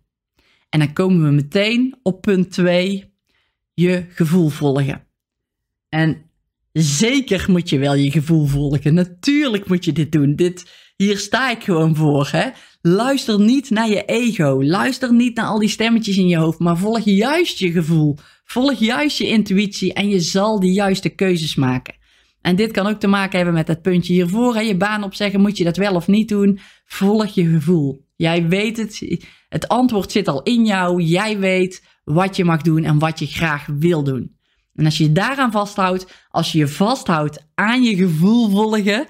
En 0.70 0.79
dan 0.79 0.94
komen 0.94 1.24
we 1.24 1.32
meteen 1.32 2.00
op 2.03 2.22
punt 2.22 2.51
2, 2.51 3.13
je 3.74 4.06
gevoel 4.10 4.50
volgen. 4.50 5.08
En 5.89 6.22
zeker 6.72 7.46
moet 7.48 7.70
je 7.70 7.79
wel 7.79 7.94
je 7.94 8.12
gevoel 8.12 8.46
volgen. 8.46 8.94
Natuurlijk 8.94 9.68
moet 9.68 9.86
je 9.86 9.91
dit 9.91 10.12
doen. 10.12 10.36
Dit, 10.36 10.72
hier 10.96 11.18
sta 11.18 11.51
ik 11.51 11.63
gewoon 11.63 11.96
voor. 11.96 12.29
Hè? 12.32 12.50
Luister 12.82 13.39
niet 13.39 13.70
naar 13.70 13.89
je 13.89 14.06
ego. 14.06 14.63
Luister 14.63 15.13
niet 15.13 15.36
naar 15.36 15.46
al 15.46 15.60
die 15.60 15.70
stemmetjes 15.70 16.18
in 16.18 16.27
je 16.27 16.38
hoofd. 16.38 16.60
Maar 16.60 16.77
volg 16.77 17.00
juist 17.03 17.60
je 17.60 17.72
gevoel. 17.72 18.18
Volg 18.51 18.79
juist 18.79 19.18
je 19.18 19.27
intuïtie 19.27 19.94
en 19.94 20.10
je 20.10 20.20
zal 20.20 20.60
de 20.60 20.72
juiste 20.72 21.10
keuzes 21.10 21.56
maken. 21.56 21.96
En 22.41 22.56
dit 22.56 22.72
kan 22.72 22.88
ook 22.88 23.00
te 23.00 23.08
maken 23.08 23.36
hebben 23.36 23.53
met 23.53 23.68
het 23.68 23.82
puntje 23.82 24.13
hiervoor. 24.13 24.56
Hè, 24.56 24.62
je 24.62 24.77
baan 24.77 25.03
opzeggen, 25.03 25.41
moet 25.41 25.58
je 25.58 25.63
dat 25.63 25.77
wel 25.77 25.96
of 25.96 26.08
niet 26.08 26.29
doen? 26.29 26.60
Volg 26.86 27.27
je 27.27 27.50
gevoel. 27.50 28.06
Jij 28.15 28.48
weet 28.48 28.77
het. 28.77 29.25
Het 29.50 29.68
antwoord 29.68 30.12
zit 30.12 30.27
al 30.27 30.44
in 30.44 30.65
jou. 30.65 31.01
Jij 31.01 31.39
weet 31.39 31.84
wat 32.03 32.36
je 32.36 32.46
mag 32.46 32.62
doen 32.62 32.84
en 32.84 33.00
wat 33.00 33.20
je 33.20 33.25
graag 33.25 33.65
wil 33.65 34.03
doen. 34.03 34.38
En 34.75 34.86
als 34.86 34.98
je 34.98 35.03
je 35.03 35.12
daaraan 35.12 35.51
vasthoudt, 35.51 36.27
als 36.29 36.51
je 36.51 36.58
je 36.58 36.68
vasthoudt 36.68 37.48
aan 37.56 37.84
je 37.84 37.96
gevoel 37.96 38.50
volgen, 38.50 39.06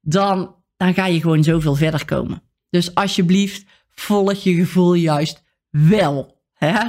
dan, 0.00 0.54
dan 0.76 0.94
ga 0.94 1.06
je 1.06 1.20
gewoon 1.20 1.44
zoveel 1.44 1.74
verder 1.74 2.04
komen. 2.04 2.42
Dus 2.70 2.94
alsjeblieft, 2.94 3.64
volg 3.88 4.34
je 4.34 4.54
gevoel 4.54 4.94
juist 4.94 5.42
wel. 5.70 6.37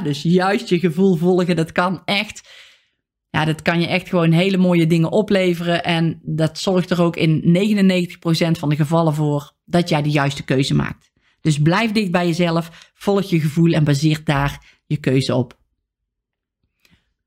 Dus 0.04 0.22
juist 0.22 0.70
je 0.70 0.80
gevoel 0.80 1.16
volgen, 1.16 1.56
dat 1.56 1.72
kan 1.72 2.02
echt. 2.06 2.50
Ja, 3.30 3.46
dat 3.46 3.62
kan 3.62 3.82
je 3.82 3.88
echt 3.88 4.10
gewoon 4.10 4.32
hele 4.32 4.58
mooie 4.58 4.88
dingen 4.88 5.12
opleveren. 5.12 5.84
En 5.84 6.20
dat 6.24 6.60
zorgt 6.60 6.90
er 6.90 7.02
ook 7.02 7.16
in 7.16 7.42
99% 7.42 8.60
van 8.60 8.70
de 8.70 8.76
gevallen 8.76 9.14
voor 9.14 9.52
dat 9.66 9.90
jij 9.90 10.02
de 10.02 10.10
juiste 10.10 10.44
keuze 10.44 10.74
maakt. 10.74 11.12
Dus 11.42 11.62
blijf 11.62 11.92
dicht 11.92 12.12
bij 12.12 12.26
jezelf, 12.26 12.92
volg 12.94 13.24
je 13.24 13.40
gevoel 13.40 13.72
en 13.72 13.84
baseer 13.84 14.22
daar 14.24 14.82
je 14.86 14.98
keuze 14.98 15.36
op. 15.36 15.58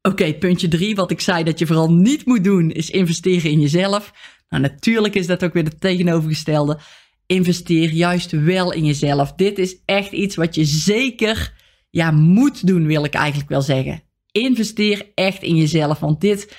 Oké, 0.02 0.34
puntje 0.34 0.68
drie, 0.68 0.94
wat 0.94 1.10
ik 1.10 1.20
zei 1.20 1.44
dat 1.44 1.58
je 1.58 1.66
vooral 1.66 1.92
niet 1.92 2.26
moet 2.26 2.44
doen, 2.44 2.70
is 2.70 2.90
investeren 2.90 3.50
in 3.50 3.60
jezelf. 3.60 4.12
Nou, 4.48 4.62
natuurlijk 4.62 5.14
is 5.14 5.26
dat 5.26 5.44
ook 5.44 5.52
weer 5.52 5.64
het 5.64 5.80
tegenovergestelde. 5.80 6.78
Investeer 7.26 7.90
juist 7.90 8.30
wel 8.30 8.72
in 8.72 8.84
jezelf. 8.84 9.32
Dit 9.32 9.58
is 9.58 9.76
echt 9.84 10.12
iets 10.12 10.36
wat 10.36 10.54
je 10.54 10.64
zeker 10.64 11.60
ja, 11.92 12.10
moet 12.10 12.66
doen, 12.66 12.86
wil 12.86 13.04
ik 13.04 13.14
eigenlijk 13.14 13.48
wel 13.48 13.62
zeggen. 13.62 14.02
Investeer 14.30 15.12
echt 15.14 15.42
in 15.42 15.56
jezelf, 15.56 15.98
want 15.98 16.20
dit 16.20 16.56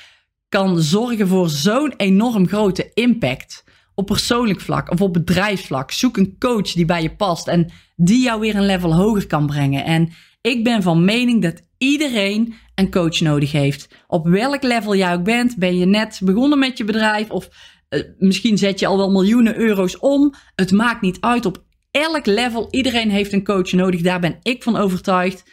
kan 0.49 0.81
zorgen 0.81 1.27
voor 1.27 1.49
zo'n 1.49 1.93
enorm 1.97 2.47
grote 2.47 2.91
impact. 2.93 3.63
Op 3.95 4.05
persoonlijk 4.05 4.61
vlak 4.61 4.91
of 4.91 5.01
op 5.01 5.13
bedrijfsvlak. 5.13 5.91
Zoek 5.91 6.17
een 6.17 6.35
coach 6.39 6.71
die 6.71 6.85
bij 6.85 7.01
je 7.01 7.15
past 7.15 7.47
en 7.47 7.71
die 7.95 8.23
jou 8.23 8.39
weer 8.39 8.55
een 8.55 8.65
level 8.65 8.95
hoger 8.95 9.27
kan 9.27 9.45
brengen. 9.45 9.85
En 9.85 10.09
ik 10.41 10.63
ben 10.63 10.81
van 10.81 11.05
mening 11.05 11.41
dat 11.41 11.61
iedereen 11.77 12.53
een 12.75 12.91
coach 12.91 13.19
nodig 13.19 13.51
heeft. 13.51 13.87
Op 14.07 14.27
welk 14.27 14.63
level 14.63 14.95
jij 14.95 15.13
ook 15.13 15.23
bent, 15.23 15.57
ben 15.57 15.77
je 15.77 15.85
net 15.85 16.21
begonnen 16.23 16.59
met 16.59 16.77
je 16.77 16.83
bedrijf 16.83 17.29
of 17.29 17.49
uh, 17.89 18.03
misschien 18.17 18.57
zet 18.57 18.79
je 18.79 18.87
al 18.87 18.97
wel 18.97 19.11
miljoenen 19.11 19.57
euro's 19.57 19.99
om. 19.99 20.33
Het 20.55 20.71
maakt 20.71 21.01
niet 21.01 21.17
uit 21.19 21.45
op 21.45 21.63
elk 21.93 22.25
level. 22.25 22.67
Iedereen 22.71 23.09
heeft 23.09 23.33
een 23.33 23.43
coach 23.43 23.71
nodig. 23.71 24.01
Daar 24.01 24.19
ben 24.19 24.39
ik 24.41 24.63
van 24.63 24.75
overtuigd. 24.75 25.43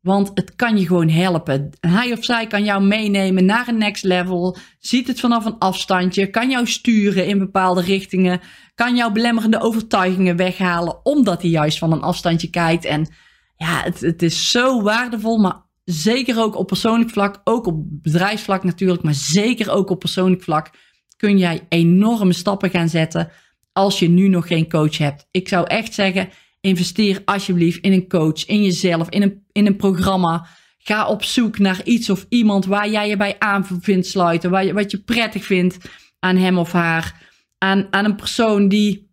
Want 0.00 0.30
het 0.34 0.56
kan 0.56 0.78
je 0.78 0.86
gewoon 0.86 1.08
helpen. 1.08 1.70
Hij 1.80 2.12
of 2.12 2.24
zij 2.24 2.46
kan 2.46 2.64
jou 2.64 2.82
meenemen 2.84 3.44
naar 3.44 3.68
een 3.68 3.78
next 3.78 4.04
level. 4.04 4.56
Ziet 4.78 5.06
het 5.06 5.20
vanaf 5.20 5.44
een 5.44 5.58
afstandje. 5.58 6.30
Kan 6.30 6.50
jou 6.50 6.66
sturen 6.66 7.26
in 7.26 7.38
bepaalde 7.38 7.80
richtingen. 7.80 8.40
Kan 8.74 8.96
jouw 8.96 9.10
belemmerende 9.10 9.60
overtuigingen 9.60 10.36
weghalen. 10.36 11.04
Omdat 11.04 11.42
hij 11.42 11.50
juist 11.50 11.78
van 11.78 11.92
een 11.92 12.02
afstandje 12.02 12.50
kijkt. 12.50 12.84
En 12.84 13.08
ja, 13.56 13.82
het, 13.82 14.00
het 14.00 14.22
is 14.22 14.50
zo 14.50 14.82
waardevol. 14.82 15.38
Maar 15.38 15.62
zeker 15.84 16.40
ook 16.40 16.56
op 16.56 16.66
persoonlijk 16.66 17.10
vlak. 17.10 17.40
Ook 17.44 17.66
op 17.66 17.82
bedrijfsvlak 17.86 18.64
natuurlijk. 18.64 19.02
Maar 19.02 19.14
zeker 19.14 19.70
ook 19.70 19.90
op 19.90 19.98
persoonlijk 19.98 20.42
vlak. 20.42 20.70
Kun 21.16 21.38
jij 21.38 21.66
enorme 21.68 22.32
stappen 22.32 22.70
gaan 22.70 22.88
zetten. 22.88 23.30
Als 23.76 23.98
je 23.98 24.08
nu 24.08 24.28
nog 24.28 24.46
geen 24.46 24.68
coach 24.68 24.98
hebt. 24.98 25.28
Ik 25.30 25.48
zou 25.48 25.66
echt 25.66 25.94
zeggen 25.94 26.28
Investeer 26.60 27.22
alsjeblieft 27.24 27.84
in 27.84 27.92
een 27.92 28.08
coach, 28.08 28.46
in 28.46 28.62
jezelf, 28.62 29.08
in 29.08 29.22
een, 29.22 29.42
in 29.52 29.66
een 29.66 29.76
programma. 29.76 30.46
Ga 30.78 31.08
op 31.08 31.22
zoek 31.22 31.58
naar 31.58 31.80
iets 31.84 32.10
of 32.10 32.26
iemand 32.28 32.66
waar 32.66 32.90
jij 32.90 33.08
je 33.08 33.16
bij 33.16 33.36
aan 33.38 33.66
vindt 33.80 34.06
sluiten. 34.06 34.50
Waar 34.50 34.64
je, 34.64 34.72
wat 34.72 34.90
je 34.90 34.98
prettig 34.98 35.44
vindt 35.44 35.78
aan 36.18 36.36
hem 36.36 36.58
of 36.58 36.72
haar. 36.72 37.22
Aan, 37.58 37.86
aan 37.90 38.04
een 38.04 38.16
persoon 38.16 38.68
die 38.68 39.05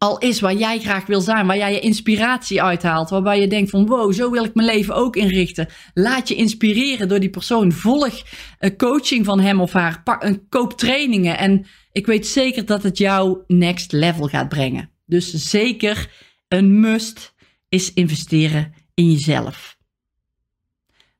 al 0.00 0.18
is 0.18 0.40
waar 0.40 0.54
jij 0.54 0.78
graag 0.78 1.06
wil 1.06 1.20
zijn. 1.20 1.46
Waar 1.46 1.56
jij 1.56 1.72
je 1.72 1.80
inspiratie 1.80 2.62
uithaalt. 2.62 3.10
Waarbij 3.10 3.40
je 3.40 3.46
denkt 3.46 3.70
van 3.70 3.86
wow, 3.86 4.12
zo 4.12 4.30
wil 4.30 4.44
ik 4.44 4.54
mijn 4.54 4.66
leven 4.66 4.94
ook 4.94 5.16
inrichten. 5.16 5.68
Laat 5.94 6.28
je 6.28 6.34
inspireren 6.34 7.08
door 7.08 7.20
die 7.20 7.30
persoon. 7.30 7.72
Volg 7.72 8.22
een 8.58 8.76
coaching 8.76 9.24
van 9.24 9.40
hem 9.40 9.60
of 9.60 9.72
haar. 9.72 10.02
koop 10.48 10.72
trainingen. 10.72 11.38
En 11.38 11.66
ik 11.92 12.06
weet 12.06 12.26
zeker 12.26 12.66
dat 12.66 12.82
het 12.82 12.98
jou 12.98 13.38
next 13.46 13.92
level 13.92 14.26
gaat 14.26 14.48
brengen. 14.48 14.90
Dus 15.06 15.30
zeker 15.32 16.10
een 16.48 16.80
must 16.80 17.34
is 17.68 17.92
investeren 17.92 18.72
in 18.94 19.10
jezelf. 19.10 19.76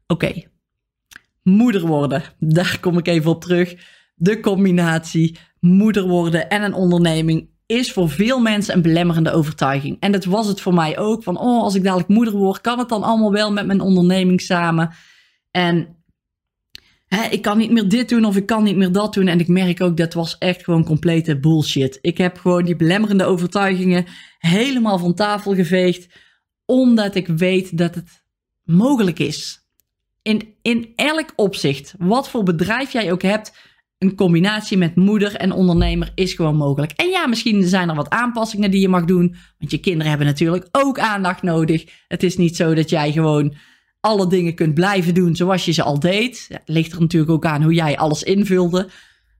Oké, 0.06 0.42
moeder 1.42 1.86
worden. 1.86 2.22
Daar 2.38 2.78
kom 2.80 2.98
ik 2.98 3.08
even 3.08 3.30
op 3.30 3.40
terug. 3.40 3.74
De 4.14 4.40
combinatie 4.40 5.38
moeder 5.58 6.08
worden 6.08 6.48
en 6.48 6.62
een 6.62 6.74
onderneming 6.74 7.48
is 7.70 7.92
voor 7.92 8.10
veel 8.10 8.40
mensen 8.40 8.74
een 8.74 8.82
belemmerende 8.82 9.32
overtuiging. 9.32 9.96
En 10.00 10.12
dat 10.12 10.24
was 10.24 10.46
het 10.46 10.60
voor 10.60 10.74
mij 10.74 10.98
ook. 10.98 11.22
Van, 11.22 11.38
oh, 11.38 11.62
als 11.62 11.74
ik 11.74 11.82
dadelijk 11.82 12.08
moeder 12.08 12.34
word, 12.34 12.60
kan 12.60 12.78
het 12.78 12.88
dan 12.88 13.02
allemaal 13.02 13.32
wel 13.32 13.52
met 13.52 13.66
mijn 13.66 13.80
onderneming 13.80 14.40
samen? 14.40 14.94
En 15.50 15.96
hè, 17.06 17.24
ik 17.28 17.42
kan 17.42 17.58
niet 17.58 17.70
meer 17.70 17.88
dit 17.88 18.08
doen 18.08 18.24
of 18.24 18.36
ik 18.36 18.46
kan 18.46 18.62
niet 18.62 18.76
meer 18.76 18.92
dat 18.92 19.14
doen. 19.14 19.26
En 19.26 19.40
ik 19.40 19.48
merk 19.48 19.82
ook, 19.82 19.96
dat 19.96 20.14
was 20.14 20.38
echt 20.38 20.64
gewoon 20.64 20.84
complete 20.84 21.38
bullshit. 21.38 21.98
Ik 22.00 22.18
heb 22.18 22.38
gewoon 22.38 22.64
die 22.64 22.76
belemmerende 22.76 23.24
overtuigingen 23.24 24.06
helemaal 24.38 24.98
van 24.98 25.14
tafel 25.14 25.54
geveegd, 25.54 26.14
omdat 26.64 27.14
ik 27.14 27.26
weet 27.26 27.78
dat 27.78 27.94
het 27.94 28.24
mogelijk 28.62 29.18
is. 29.18 29.64
In, 30.22 30.54
in 30.62 30.92
elk 30.96 31.32
opzicht, 31.36 31.94
wat 31.98 32.28
voor 32.28 32.42
bedrijf 32.42 32.92
jij 32.92 33.12
ook 33.12 33.22
hebt, 33.22 33.52
een 34.00 34.14
combinatie 34.14 34.76
met 34.76 34.96
moeder 34.96 35.34
en 35.34 35.52
ondernemer 35.52 36.12
is 36.14 36.32
gewoon 36.32 36.56
mogelijk. 36.56 36.92
En 36.92 37.08
ja, 37.08 37.26
misschien 37.26 37.64
zijn 37.64 37.88
er 37.88 37.94
wat 37.94 38.10
aanpassingen 38.10 38.70
die 38.70 38.80
je 38.80 38.88
mag 38.88 39.04
doen, 39.04 39.34
want 39.58 39.70
je 39.70 39.78
kinderen 39.78 40.08
hebben 40.08 40.26
natuurlijk 40.26 40.68
ook 40.70 40.98
aandacht 40.98 41.42
nodig. 41.42 41.84
Het 42.08 42.22
is 42.22 42.36
niet 42.36 42.56
zo 42.56 42.74
dat 42.74 42.90
jij 42.90 43.12
gewoon 43.12 43.54
alle 44.00 44.26
dingen 44.26 44.54
kunt 44.54 44.74
blijven 44.74 45.14
doen 45.14 45.36
zoals 45.36 45.64
je 45.64 45.72
ze 45.72 45.82
al 45.82 45.98
deed. 45.98 46.46
Ja, 46.48 46.56
het 46.56 46.68
ligt 46.68 46.92
er 46.92 47.00
natuurlijk 47.00 47.32
ook 47.32 47.44
aan 47.44 47.62
hoe 47.62 47.74
jij 47.74 47.98
alles 47.98 48.22
invulde. 48.22 48.88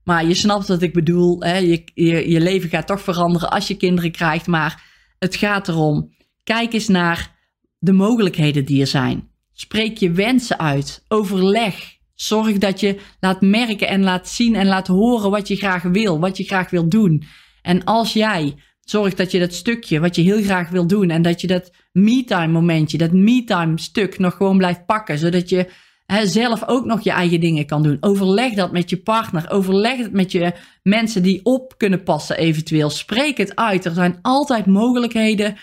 Maar 0.03 0.25
je 0.25 0.33
snapt 0.33 0.67
wat 0.67 0.81
ik 0.81 0.93
bedoel. 0.93 1.41
Hè? 1.43 1.57
Je, 1.57 1.83
je, 1.93 2.29
je 2.29 2.41
leven 2.41 2.69
gaat 2.69 2.87
toch 2.87 3.01
veranderen 3.01 3.51
als 3.51 3.67
je 3.67 3.77
kinderen 3.77 4.11
krijgt. 4.11 4.47
Maar 4.47 4.83
het 5.19 5.35
gaat 5.35 5.67
erom, 5.67 6.13
kijk 6.43 6.73
eens 6.73 6.87
naar 6.87 7.35
de 7.77 7.91
mogelijkheden 7.91 8.65
die 8.65 8.81
er 8.81 8.87
zijn. 8.87 9.29
Spreek 9.53 9.97
je 9.97 10.11
wensen 10.11 10.59
uit. 10.59 11.05
Overleg. 11.07 11.99
Zorg 12.21 12.57
dat 12.57 12.79
je 12.79 12.99
laat 13.19 13.41
merken 13.41 13.87
en 13.87 14.03
laat 14.03 14.29
zien 14.29 14.55
en 14.55 14.67
laat 14.67 14.87
horen 14.87 15.31
wat 15.31 15.47
je 15.47 15.55
graag 15.55 15.83
wil, 15.83 16.19
wat 16.19 16.37
je 16.37 16.43
graag 16.43 16.69
wil 16.69 16.89
doen. 16.89 17.23
En 17.61 17.83
als 17.83 18.13
jij 18.13 18.55
zorgt 18.79 19.17
dat 19.17 19.31
je 19.31 19.39
dat 19.39 19.53
stukje 19.53 19.99
wat 19.99 20.15
je 20.15 20.21
heel 20.21 20.41
graag 20.41 20.69
wil 20.69 20.87
doen 20.87 21.09
en 21.09 21.21
dat 21.21 21.41
je 21.41 21.47
dat 21.47 21.71
me-time 21.91 22.51
momentje, 22.51 22.97
dat 22.97 23.11
me-time 23.11 23.79
stuk 23.79 24.19
nog 24.19 24.33
gewoon 24.33 24.57
blijft 24.57 24.85
pakken, 24.85 25.17
zodat 25.17 25.49
je 25.49 25.69
hè, 26.05 26.27
zelf 26.27 26.67
ook 26.67 26.85
nog 26.85 27.01
je 27.01 27.11
eigen 27.11 27.39
dingen 27.39 27.65
kan 27.65 27.83
doen. 27.83 27.97
Overleg 27.99 28.53
dat 28.53 28.71
met 28.71 28.89
je 28.89 28.97
partner. 28.97 29.49
Overleg 29.49 29.97
het 29.97 30.13
met 30.13 30.31
je 30.31 30.53
mensen 30.83 31.23
die 31.23 31.39
op 31.43 31.73
kunnen 31.77 32.03
passen 32.03 32.37
eventueel. 32.37 32.89
Spreek 32.89 33.37
het 33.37 33.55
uit. 33.55 33.85
Er 33.85 33.93
zijn 33.93 34.19
altijd 34.21 34.65
mogelijkheden 34.65 35.57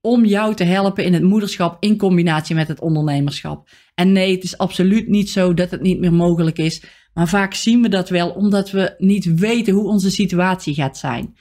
om 0.00 0.24
jou 0.24 0.54
te 0.54 0.64
helpen 0.64 1.04
in 1.04 1.12
het 1.12 1.22
moederschap 1.22 1.76
in 1.80 1.96
combinatie 1.96 2.54
met 2.54 2.68
het 2.68 2.80
ondernemerschap. 2.80 3.68
En 4.00 4.12
nee, 4.12 4.34
het 4.34 4.44
is 4.44 4.58
absoluut 4.58 5.08
niet 5.08 5.30
zo 5.30 5.54
dat 5.54 5.70
het 5.70 5.80
niet 5.80 5.98
meer 5.98 6.12
mogelijk 6.12 6.58
is. 6.58 6.82
Maar 7.14 7.28
vaak 7.28 7.54
zien 7.54 7.82
we 7.82 7.88
dat 7.88 8.08
wel 8.08 8.30
omdat 8.30 8.70
we 8.70 8.94
niet 8.98 9.34
weten 9.34 9.74
hoe 9.74 9.88
onze 9.88 10.10
situatie 10.10 10.74
gaat 10.74 10.98
zijn. 10.98 11.36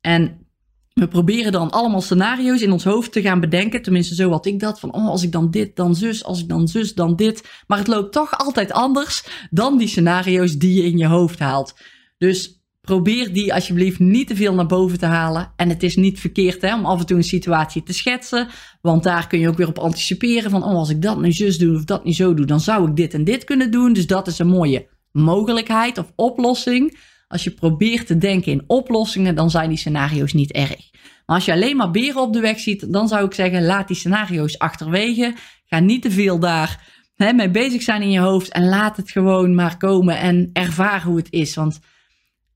En 0.00 0.46
we 0.92 1.08
proberen 1.08 1.52
dan 1.52 1.70
allemaal 1.70 2.00
scenario's 2.00 2.60
in 2.60 2.72
ons 2.72 2.84
hoofd 2.84 3.12
te 3.12 3.22
gaan 3.22 3.40
bedenken. 3.40 3.82
Tenminste, 3.82 4.14
zo 4.14 4.30
had 4.30 4.46
ik 4.46 4.60
dat. 4.60 4.80
Van, 4.80 4.94
oh, 4.94 5.08
als 5.08 5.22
ik 5.22 5.32
dan 5.32 5.50
dit, 5.50 5.76
dan 5.76 5.94
zus. 5.94 6.24
Als 6.24 6.40
ik 6.40 6.48
dan 6.48 6.68
zus, 6.68 6.94
dan 6.94 7.16
dit. 7.16 7.62
Maar 7.66 7.78
het 7.78 7.86
loopt 7.86 8.12
toch 8.12 8.38
altijd 8.38 8.72
anders 8.72 9.24
dan 9.50 9.78
die 9.78 9.88
scenario's 9.88 10.56
die 10.56 10.74
je 10.74 10.84
in 10.90 10.98
je 10.98 11.06
hoofd 11.06 11.38
haalt. 11.38 11.74
Dus 12.18 12.59
probeer 12.80 13.32
die 13.32 13.54
alsjeblieft 13.54 13.98
niet 13.98 14.26
te 14.26 14.36
veel 14.36 14.54
naar 14.54 14.66
boven 14.66 14.98
te 14.98 15.06
halen. 15.06 15.52
En 15.56 15.68
het 15.68 15.82
is 15.82 15.96
niet 15.96 16.20
verkeerd 16.20 16.62
hè, 16.62 16.74
om 16.74 16.86
af 16.86 17.00
en 17.00 17.06
toe 17.06 17.16
een 17.16 17.24
situatie 17.24 17.82
te 17.82 17.92
schetsen. 17.92 18.48
Want 18.80 19.02
daar 19.02 19.26
kun 19.26 19.38
je 19.38 19.48
ook 19.48 19.56
weer 19.56 19.68
op 19.68 19.78
anticiperen. 19.78 20.50
Van, 20.50 20.64
oh, 20.64 20.74
als 20.74 20.90
ik 20.90 21.02
dat 21.02 21.20
nu 21.20 21.32
zus 21.32 21.58
doe 21.58 21.76
of 21.76 21.84
dat 21.84 22.04
nu 22.04 22.12
zo 22.12 22.34
doe, 22.34 22.46
dan 22.46 22.60
zou 22.60 22.88
ik 22.88 22.96
dit 22.96 23.14
en 23.14 23.24
dit 23.24 23.44
kunnen 23.44 23.70
doen. 23.70 23.92
Dus 23.92 24.06
dat 24.06 24.26
is 24.26 24.38
een 24.38 24.48
mooie 24.48 24.88
mogelijkheid 25.12 25.98
of 25.98 26.12
oplossing. 26.16 26.98
Als 27.28 27.44
je 27.44 27.50
probeert 27.50 28.06
te 28.06 28.18
denken 28.18 28.52
in 28.52 28.64
oplossingen, 28.66 29.34
dan 29.34 29.50
zijn 29.50 29.68
die 29.68 29.78
scenario's 29.78 30.32
niet 30.32 30.52
erg. 30.52 30.90
Maar 31.26 31.36
als 31.36 31.44
je 31.44 31.52
alleen 31.52 31.76
maar 31.76 31.90
beren 31.90 32.22
op 32.22 32.32
de 32.32 32.40
weg 32.40 32.58
ziet, 32.58 32.92
dan 32.92 33.08
zou 33.08 33.24
ik 33.24 33.34
zeggen: 33.34 33.64
laat 33.64 33.88
die 33.88 33.96
scenario's 33.96 34.58
achterwege. 34.58 35.34
Ga 35.64 35.78
niet 35.78 36.02
te 36.02 36.10
veel 36.10 36.38
daar 36.38 36.88
hè, 37.14 37.32
mee 37.32 37.50
bezig 37.50 37.82
zijn 37.82 38.02
in 38.02 38.10
je 38.10 38.20
hoofd 38.20 38.52
en 38.52 38.68
laat 38.68 38.96
het 38.96 39.10
gewoon 39.10 39.54
maar 39.54 39.76
komen 39.76 40.18
en 40.18 40.50
ervaar 40.52 41.02
hoe 41.02 41.16
het 41.16 41.30
is. 41.30 41.54
Want 41.54 41.80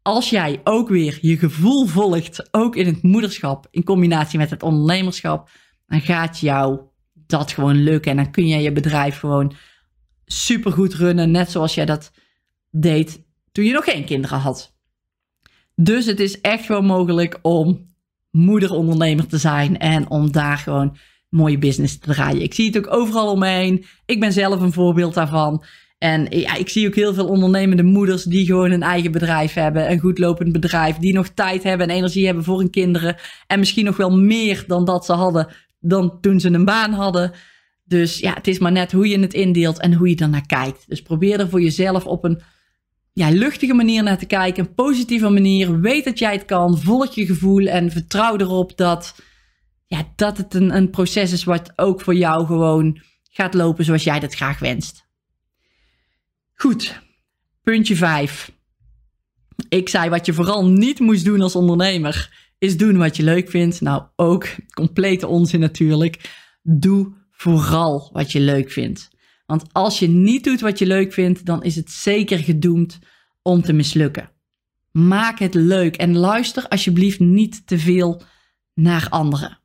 als 0.05 0.31
jij 0.31 0.61
ook 0.65 0.89
weer 0.89 1.19
je 1.21 1.37
gevoel 1.37 1.87
volgt, 1.87 2.49
ook 2.51 2.77
in 2.77 2.87
het 2.87 3.03
moederschap, 3.03 3.67
in 3.71 3.85
combinatie 3.85 4.39
met 4.39 4.51
het 4.51 4.63
ondernemerschap, 4.63 5.51
dan 5.87 6.01
gaat 6.01 6.39
jou 6.39 6.81
dat 7.15 7.53
gewoon 7.53 7.83
lukken. 7.83 8.11
En 8.11 8.17
dan 8.17 8.31
kun 8.31 8.47
je 8.47 8.59
je 8.59 8.73
bedrijf 8.73 9.19
gewoon 9.19 9.53
supergoed 10.25 10.95
runnen, 10.95 11.31
net 11.31 11.51
zoals 11.51 11.75
jij 11.75 11.85
dat 11.85 12.13
deed 12.71 13.23
toen 13.53 13.65
je 13.65 13.73
nog 13.73 13.85
geen 13.85 14.05
kinderen 14.05 14.39
had. 14.39 14.77
Dus 15.75 16.07
het 16.07 16.21
is 16.21 16.41
echt 16.41 16.65
gewoon 16.65 16.87
mogelijk 16.87 17.39
om 17.43 17.87
moederondernemer 18.31 19.27
te 19.27 19.39
zijn 19.39 19.79
en 19.79 20.11
om 20.11 20.33
daar 20.33 20.59
gewoon 20.59 20.97
mooie 21.29 21.59
business 21.59 21.99
te 21.99 22.13
draaien. 22.13 22.43
Ik 22.43 22.55
zie 22.55 22.67
het 22.67 22.77
ook 22.77 22.93
overal 22.93 23.31
omheen. 23.31 23.85
Ik 24.07 24.21
ben 24.21 24.33
zelf 24.33 24.61
een 24.61 24.73
voorbeeld 24.73 25.15
daarvan. 25.15 25.65
En 26.05 26.31
ik 26.59 26.69
zie 26.69 26.87
ook 26.87 26.95
heel 26.95 27.15
veel 27.15 27.27
ondernemende 27.27 27.83
moeders 27.83 28.23
die 28.23 28.47
gewoon 28.47 28.71
een 28.71 28.83
eigen 28.83 29.13
bedrijf 29.13 29.53
hebben, 29.53 29.91
een 29.91 29.99
goed 29.99 30.19
lopend 30.19 30.53
bedrijf, 30.53 30.97
die 30.97 31.13
nog 31.13 31.29
tijd 31.29 31.63
hebben 31.63 31.89
en 31.89 31.95
energie 31.95 32.27
hebben 32.27 32.45
voor 32.45 32.59
hun 32.59 32.71
kinderen. 32.71 33.17
En 33.47 33.59
misschien 33.59 33.85
nog 33.85 33.97
wel 33.97 34.17
meer 34.17 34.65
dan 34.67 34.85
dat 34.85 35.05
ze 35.05 35.13
hadden 35.13 35.49
dan 35.81 36.21
toen 36.21 36.41
ze 36.41 36.49
een 36.49 36.65
baan 36.65 36.93
hadden. 36.93 37.33
Dus 37.85 38.19
ja, 38.19 38.35
het 38.35 38.47
is 38.47 38.59
maar 38.59 38.73
net 38.73 38.93
hoe 38.93 39.09
je 39.09 39.19
het 39.19 39.35
indeelt 39.35 39.81
en 39.81 39.93
hoe 39.93 40.09
je 40.09 40.17
er 40.17 40.29
naar 40.29 40.47
kijkt. 40.47 40.85
Dus 40.89 41.03
probeer 41.03 41.41
er 41.41 41.49
voor 41.49 41.63
jezelf 41.63 42.07
op 42.07 42.25
een 42.25 42.43
ja, 43.13 43.31
luchtige 43.31 43.75
manier 43.75 44.03
naar 44.03 44.19
te 44.19 44.27
kijken, 44.27 44.65
een 44.65 44.75
positieve 44.75 45.29
manier. 45.29 45.81
Weet 45.81 46.05
dat 46.05 46.19
jij 46.19 46.33
het 46.33 46.45
kan, 46.45 46.79
volg 46.79 47.15
je 47.15 47.27
gevoel 47.27 47.67
en 47.67 47.91
vertrouw 47.91 48.37
erop 48.37 48.77
dat, 48.77 49.15
ja, 49.87 50.13
dat 50.17 50.37
het 50.37 50.55
een, 50.55 50.77
een 50.77 50.91
proces 50.91 51.33
is 51.33 51.45
wat 51.45 51.73
ook 51.77 52.01
voor 52.01 52.15
jou 52.15 52.47
gewoon 52.47 53.01
gaat 53.31 53.55
lopen 53.55 53.85
zoals 53.85 54.05
jij 54.05 54.21
dat 54.21 54.35
graag 54.35 54.59
wenst. 54.59 55.04
Goed, 56.55 57.03
puntje 57.63 57.97
5. 57.97 58.53
Ik 59.69 59.89
zei 59.89 60.11
wat 60.11 60.27
je 60.27 60.33
vooral 60.33 60.67
niet 60.67 61.01
moest 61.01 61.25
doen 61.25 61.41
als 61.41 61.57
ondernemer, 61.57 62.47
is 62.59 62.77
doen 62.77 62.97
wat 62.97 63.17
je 63.17 63.23
leuk 63.23 63.51
vindt. 63.51 63.81
Nou, 63.81 64.03
ook 64.17 64.47
complete 64.75 65.27
onzin 65.27 65.61
natuurlijk. 65.61 66.31
Doe 66.63 67.13
vooral 67.31 68.11
wat 68.13 68.33
je 68.33 68.41
leuk 68.41 68.71
vindt. 68.71 69.11
Want 69.47 69.65
als 69.73 69.99
je 69.99 70.09
niet 70.09 70.45
doet 70.45 70.61
wat 70.61 70.79
je 70.79 70.87
leuk 70.87 71.13
vindt, 71.13 71.47
dan 71.47 71.63
is 71.63 71.77
het 71.77 71.91
zeker 71.91 72.39
gedoemd 72.39 72.99
om 73.43 73.63
te 73.63 73.73
mislukken. 73.73 74.31
Maak 74.93 75.39
het 75.39 75.55
leuk 75.55 75.97
en 75.97 76.17
luister 76.17 76.69
alsjeblieft 76.69 77.21
niet 77.21 77.67
te 77.67 77.79
veel 77.79 78.23
naar 78.75 79.07
anderen. 79.09 79.59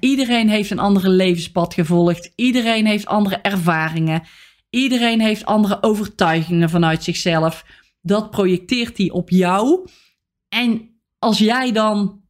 Iedereen 0.00 0.48
heeft 0.48 0.70
een 0.70 0.78
andere 0.78 1.08
levenspad 1.08 1.74
gevolgd. 1.74 2.32
Iedereen 2.36 2.86
heeft 2.86 3.06
andere 3.06 3.36
ervaringen. 3.36 4.22
Iedereen 4.76 5.20
heeft 5.20 5.44
andere 5.44 5.82
overtuigingen 5.82 6.70
vanuit 6.70 7.04
zichzelf. 7.04 7.64
Dat 8.02 8.30
projecteert 8.30 8.98
hij 8.98 9.10
op 9.10 9.30
jou. 9.30 9.88
En 10.48 11.00
als 11.18 11.38
jij 11.38 11.72
dan 11.72 12.20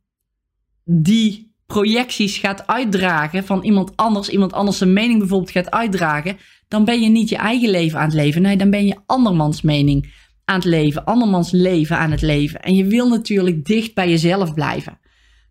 die 0.85 1.55
projecties 1.67 2.39
gaat 2.39 2.67
uitdragen 2.67 3.45
van 3.45 3.63
iemand 3.63 3.97
anders, 3.97 4.29
iemand 4.29 4.53
anders 4.53 4.79
zijn 4.79 4.93
mening 4.93 5.19
bijvoorbeeld 5.19 5.51
gaat 5.51 5.71
uitdragen, 5.71 6.39
dan 6.69 6.85
ben 6.85 7.01
je 7.01 7.09
niet 7.09 7.29
je 7.29 7.37
eigen 7.37 7.71
leven 7.71 7.99
aan 7.99 8.05
het 8.05 8.15
leven. 8.15 8.43
Nee, 8.43 8.57
dan 8.57 8.71
ben 8.71 8.87
je 8.87 8.99
andermans 9.07 9.63
mening 9.63 10.15
aan 10.45 10.57
het 10.57 10.65
leven, 10.65 11.05
andermans 11.05 11.51
leven 11.51 11.99
aan 11.99 12.11
het 12.11 12.23
leven. 12.23 12.61
En 12.61 12.75
je 12.75 12.85
wil 12.85 13.09
natuurlijk 13.09 13.65
dicht 13.65 13.95
bij 13.95 14.09
jezelf 14.09 14.55
blijven. 14.55 14.99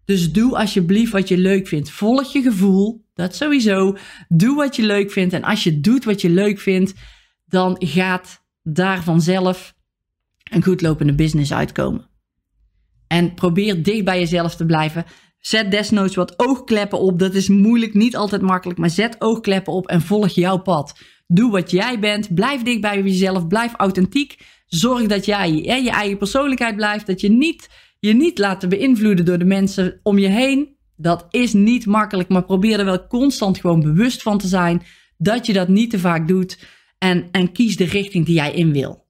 Dus 0.05 0.31
doe 0.31 0.57
alsjeblieft 0.57 1.11
wat 1.11 1.27
je 1.27 1.37
leuk 1.37 1.67
vindt. 1.67 1.89
Volg 1.89 2.33
je 2.33 2.41
gevoel, 2.41 3.05
dat 3.13 3.35
sowieso. 3.35 3.97
Doe 4.27 4.55
wat 4.55 4.75
je 4.75 4.83
leuk 4.83 5.11
vindt. 5.11 5.33
En 5.33 5.43
als 5.43 5.63
je 5.63 5.79
doet 5.79 6.05
wat 6.05 6.21
je 6.21 6.29
leuk 6.29 6.59
vindt, 6.59 6.93
dan 7.45 7.75
gaat 7.79 8.43
daar 8.63 9.03
vanzelf 9.03 9.75
een 10.51 10.63
goed 10.63 10.81
lopende 10.81 11.15
business 11.15 11.53
uitkomen. 11.53 12.09
En 13.07 13.33
probeer 13.33 13.83
dicht 13.83 14.03
bij 14.03 14.19
jezelf 14.19 14.55
te 14.55 14.65
blijven. 14.65 15.05
Zet 15.39 15.71
desnoods 15.71 16.15
wat 16.15 16.39
oogkleppen 16.39 16.99
op. 16.99 17.19
Dat 17.19 17.33
is 17.33 17.47
moeilijk, 17.47 17.93
niet 17.93 18.15
altijd 18.15 18.41
makkelijk, 18.41 18.79
maar 18.79 18.89
zet 18.89 19.15
oogkleppen 19.19 19.73
op 19.73 19.87
en 19.87 20.01
volg 20.01 20.29
jouw 20.29 20.57
pad. 20.57 20.99
Doe 21.27 21.51
wat 21.51 21.71
jij 21.71 21.99
bent. 21.99 22.33
Blijf 22.33 22.61
dicht 22.61 22.81
bij 22.81 23.01
jezelf. 23.01 23.47
Blijf 23.47 23.73
authentiek. 23.73 24.37
Zorg 24.65 25.07
dat 25.07 25.25
jij 25.25 25.53
je 25.53 25.89
eigen 25.89 26.17
persoonlijkheid 26.17 26.75
blijft. 26.75 27.07
Dat 27.07 27.21
je 27.21 27.29
niet, 27.29 27.69
je 28.05 28.13
niet 28.13 28.37
laat 28.37 28.69
beïnvloeden 28.69 29.25
door 29.25 29.37
de 29.37 29.45
mensen 29.45 29.99
om 30.03 30.17
je 30.17 30.27
heen. 30.27 30.75
Dat 30.97 31.25
is 31.29 31.53
niet 31.53 31.85
makkelijk, 31.85 32.29
maar 32.29 32.43
probeer 32.43 32.79
er 32.79 32.85
wel 32.85 33.07
constant 33.07 33.59
gewoon 33.59 33.81
bewust 33.81 34.21
van 34.21 34.37
te 34.37 34.47
zijn 34.47 34.81
dat 35.17 35.45
je 35.45 35.53
dat 35.53 35.67
niet 35.67 35.89
te 35.89 35.99
vaak 35.99 36.27
doet. 36.27 36.59
En, 36.97 37.27
en 37.31 37.51
kies 37.51 37.77
de 37.77 37.85
richting 37.85 38.25
die 38.25 38.35
jij 38.35 38.53
in 38.53 38.71
wil. 38.71 39.03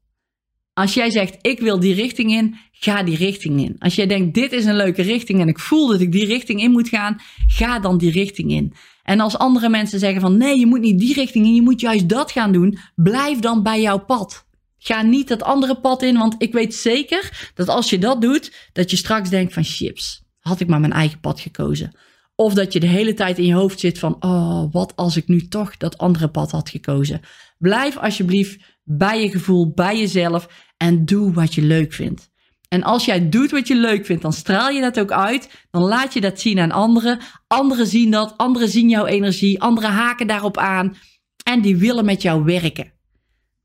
Als 0.74 0.94
jij 0.94 1.12
zegt, 1.12 1.38
ik 1.42 1.60
wil 1.60 1.80
die 1.80 1.94
richting 1.94 2.32
in, 2.32 2.56
ga 2.72 3.04
die 3.04 3.18
richting 3.18 3.62
in. 3.62 3.76
Als 3.80 3.96
jij 3.96 4.08
denkt, 4.08 4.34
dit 4.34 4.52
is 4.52 4.66
een 4.66 4.76
leuke 4.76 5.02
richting 5.02 5.40
en 5.40 5.48
ik 5.48 5.60
voel 5.60 5.88
dat 5.88 6.02
ik 6.02 6.12
die 6.12 6.26
richting 6.26 6.62
in 6.62 6.72
moet 6.72 6.90
gaan, 6.90 7.22
ga 7.48 7.80
dan 7.80 7.98
die 7.98 8.12
richting 8.12 8.52
in. 8.52 8.74
En 9.04 9.20
als 9.20 9.38
andere 9.38 9.70
mensen 9.70 10.00
zeggen 10.00 10.22
van, 10.22 10.38
nee, 10.38 10.60
je 10.60 10.66
moet 10.66 10.80
niet 10.80 11.00
die 11.00 11.14
richting 11.14 11.46
in, 11.46 11.56
je 11.56 11.62
moet 11.62 11.82
juist 11.82 12.10
dat 12.10 12.32
gaan 12.32 12.52
doen, 12.52 12.78
blijf 12.96 13.40
dan 13.40 13.64
bij 13.64 13.82
jouw 13.82 14.06
pad. 14.06 14.46
Ga 14.88 15.02
niet 15.02 15.28
dat 15.28 15.44
andere 15.44 15.80
pad 15.80 16.02
in, 16.02 16.18
want 16.18 16.36
ik 16.38 16.54
weet 16.54 16.76
zeker 16.76 17.52
dat 17.54 17.68
als 17.68 17.90
je 17.90 18.00
dat 18.00 18.22
doet, 18.22 18.70
dat 18.74 18.92
je 18.92 18.98
straks 18.98 19.30
denkt 19.30 19.54
van, 19.54 19.64
chips, 19.64 20.24
had 20.40 20.60
ik 20.60 20.68
maar 20.68 20.80
mijn 20.80 20.92
eigen 20.94 21.20
pad 21.20 21.40
gekozen. 21.40 21.96
Of 22.36 22.54
dat 22.54 22.74
je 22.74 22.80
de 22.80 22.88
hele 22.88 23.14
tijd 23.14 23.38
in 23.38 23.46
je 23.46 23.54
hoofd 23.54 23.80
zit 23.80 24.00
van, 24.00 24.16
oh, 24.20 24.64
wat 24.72 24.96
als 24.96 25.18
ik 25.18 25.28
nu 25.28 25.48
toch 25.48 25.78
dat 25.78 25.98
andere 25.98 26.28
pad 26.28 26.52
had 26.52 26.70
gekozen. 26.70 27.22
Blijf 27.58 27.98
alsjeblieft 27.98 28.64
bij 28.84 29.22
je 29.22 29.30
gevoel, 29.30 29.74
bij 29.74 30.00
jezelf 30.00 30.48
en 30.78 31.06
doe 31.06 31.34
wat 31.34 31.54
je 31.54 31.62
leuk 31.62 31.94
vindt. 31.94 32.30
En 32.68 32.84
als 32.84 33.06
jij 33.06 33.30
doet 33.30 33.52
wat 33.52 33.68
je 33.68 33.76
leuk 33.76 34.06
vindt, 34.06 34.22
dan 34.22 34.34
straal 34.34 34.70
je 34.70 34.82
dat 34.82 35.00
ook 35.00 35.12
uit. 35.12 35.68
Dan 35.72 35.82
laat 35.82 36.14
je 36.14 36.22
dat 36.22 36.40
zien 36.40 36.60
aan 36.60 36.72
anderen. 36.72 37.20
Anderen 37.48 37.88
zien 37.88 38.12
dat, 38.12 38.34
anderen 38.38 38.70
zien 38.70 38.90
jouw 38.90 39.06
energie, 39.06 39.62
anderen 39.62 39.92
haken 39.92 40.28
daarop 40.28 40.58
aan 40.58 40.96
en 41.44 41.62
die 41.62 41.78
willen 41.78 42.06
met 42.06 42.22
jou 42.22 42.44
werken. 42.44 42.95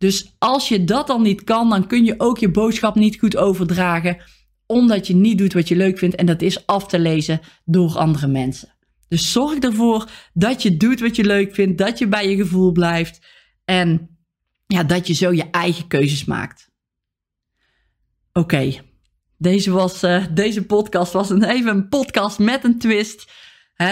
Dus 0.01 0.35
als 0.39 0.69
je 0.69 0.85
dat 0.85 1.07
dan 1.07 1.23
niet 1.23 1.45
kan, 1.45 1.71
dan 1.71 1.87
kun 1.87 2.05
je 2.05 2.15
ook 2.19 2.39
je 2.39 2.51
boodschap 2.51 2.95
niet 2.95 3.19
goed 3.19 3.37
overdragen, 3.37 4.23
omdat 4.67 5.07
je 5.07 5.15
niet 5.15 5.39
doet 5.39 5.53
wat 5.53 5.69
je 5.69 5.77
leuk 5.77 5.99
vindt 5.99 6.17
en 6.17 6.27
dat 6.27 6.43
is 6.43 6.67
af 6.67 6.87
te 6.87 6.99
lezen 6.99 7.41
door 7.65 7.99
andere 7.99 8.27
mensen. 8.27 8.75
Dus 9.09 9.33
zorg 9.33 9.59
ervoor 9.59 10.11
dat 10.33 10.63
je 10.63 10.77
doet 10.77 11.01
wat 11.01 11.17
je 11.17 11.25
leuk 11.25 11.55
vindt, 11.55 11.79
dat 11.79 11.99
je 11.99 12.09
bij 12.09 12.29
je 12.29 12.37
gevoel 12.37 12.73
blijft 12.73 13.27
en 13.65 14.19
ja, 14.67 14.85
dat 14.85 15.07
je 15.07 15.15
zo 15.15 15.33
je 15.33 15.51
eigen 15.51 15.87
keuzes 15.87 16.25
maakt. 16.25 16.71
Oké, 18.33 18.81
deze, 19.37 19.71
was, 19.71 20.03
uh, 20.03 20.25
deze 20.35 20.67
podcast 20.67 21.13
was 21.13 21.31
een, 21.31 21.45
even 21.45 21.71
een 21.77 21.89
podcast 21.89 22.39
met 22.39 22.65
een 22.65 22.79
twist. 22.79 23.31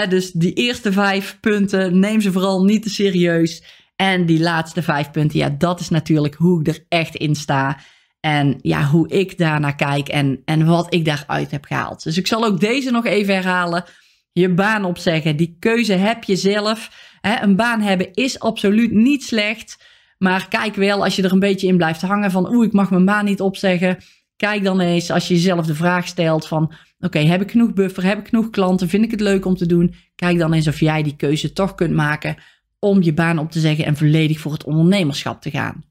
Dus 0.09 0.33
die 0.33 0.53
eerste 0.53 0.92
vijf 0.92 1.38
punten, 1.40 1.99
neem 1.99 2.21
ze 2.21 2.33
vooral 2.33 2.64
niet 2.64 2.83
te 2.83 2.90
serieus. 2.90 3.62
En 4.01 4.27
die 4.27 4.41
laatste 4.41 4.83
vijf 4.83 5.11
punten, 5.11 5.39
ja, 5.39 5.49
dat 5.49 5.81
is 5.81 5.89
natuurlijk 5.89 6.35
hoe 6.35 6.61
ik 6.61 6.69
er 6.69 6.85
echt 6.89 7.15
in 7.15 7.35
sta. 7.35 7.79
En 8.21 8.59
ja, 8.63 8.85
hoe 8.85 9.09
ik 9.09 9.39
daarnaar 9.39 9.75
kijk 9.75 10.09
en, 10.09 10.43
en 10.45 10.67
wat 10.67 10.95
ik 10.95 11.05
daaruit 11.05 11.51
heb 11.51 11.65
gehaald. 11.65 12.03
Dus 12.03 12.17
ik 12.17 12.27
zal 12.27 12.45
ook 12.45 12.61
deze 12.61 12.91
nog 12.91 13.07
even 13.07 13.35
herhalen. 13.35 13.85
Je 14.33 14.49
baan 14.49 14.85
opzeggen, 14.85 15.37
die 15.37 15.57
keuze 15.59 15.93
heb 15.93 16.25
je 16.25 16.37
zelf. 16.37 16.91
Een 17.21 17.57
baan 17.57 17.81
hebben 17.81 18.15
is 18.15 18.41
absoluut 18.41 18.93
niet 18.93 19.23
slecht. 19.23 19.85
Maar 20.19 20.49
kijk 20.49 20.75
wel 20.75 21.05
als 21.05 21.17
je 21.17 21.23
er 21.23 21.33
een 21.33 21.39
beetje 21.39 21.67
in 21.67 21.77
blijft 21.77 22.01
hangen 22.01 22.31
van 22.31 22.55
oeh, 22.55 22.67
ik 22.67 22.73
mag 22.73 22.91
mijn 22.91 23.05
baan 23.05 23.25
niet 23.25 23.41
opzeggen. 23.41 23.99
Kijk 24.37 24.65
dan 24.65 24.81
eens 24.81 25.11
als 25.11 25.29
je 25.29 25.35
jezelf 25.35 25.67
de 25.67 25.75
vraag 25.75 26.07
stelt 26.07 26.47
van 26.47 26.73
oké, 26.99 27.19
heb 27.19 27.43
ik 27.43 27.51
genoeg 27.51 27.73
buffer, 27.73 28.05
heb 28.05 28.19
ik 28.19 28.29
genoeg 28.29 28.51
klanten, 28.51 28.89
vind 28.89 29.05
ik 29.05 29.11
het 29.11 29.21
leuk 29.21 29.45
om 29.45 29.57
te 29.57 29.67
doen? 29.67 29.95
Kijk 30.15 30.39
dan 30.39 30.53
eens 30.53 30.69
of 30.69 30.81
jij 30.81 31.03
die 31.03 31.17
keuze 31.17 31.53
toch 31.53 31.75
kunt 31.75 31.95
maken 31.95 32.37
om 32.79 33.03
je 33.03 33.14
baan 33.14 33.38
op 33.38 33.51
te 33.51 33.61
zeggen 33.61 33.85
en 33.85 33.97
volledig 33.97 34.41
voor 34.41 34.53
het 34.53 34.64
ondernemerschap 34.64 35.43
te 35.43 35.51
gaan. 35.51 35.85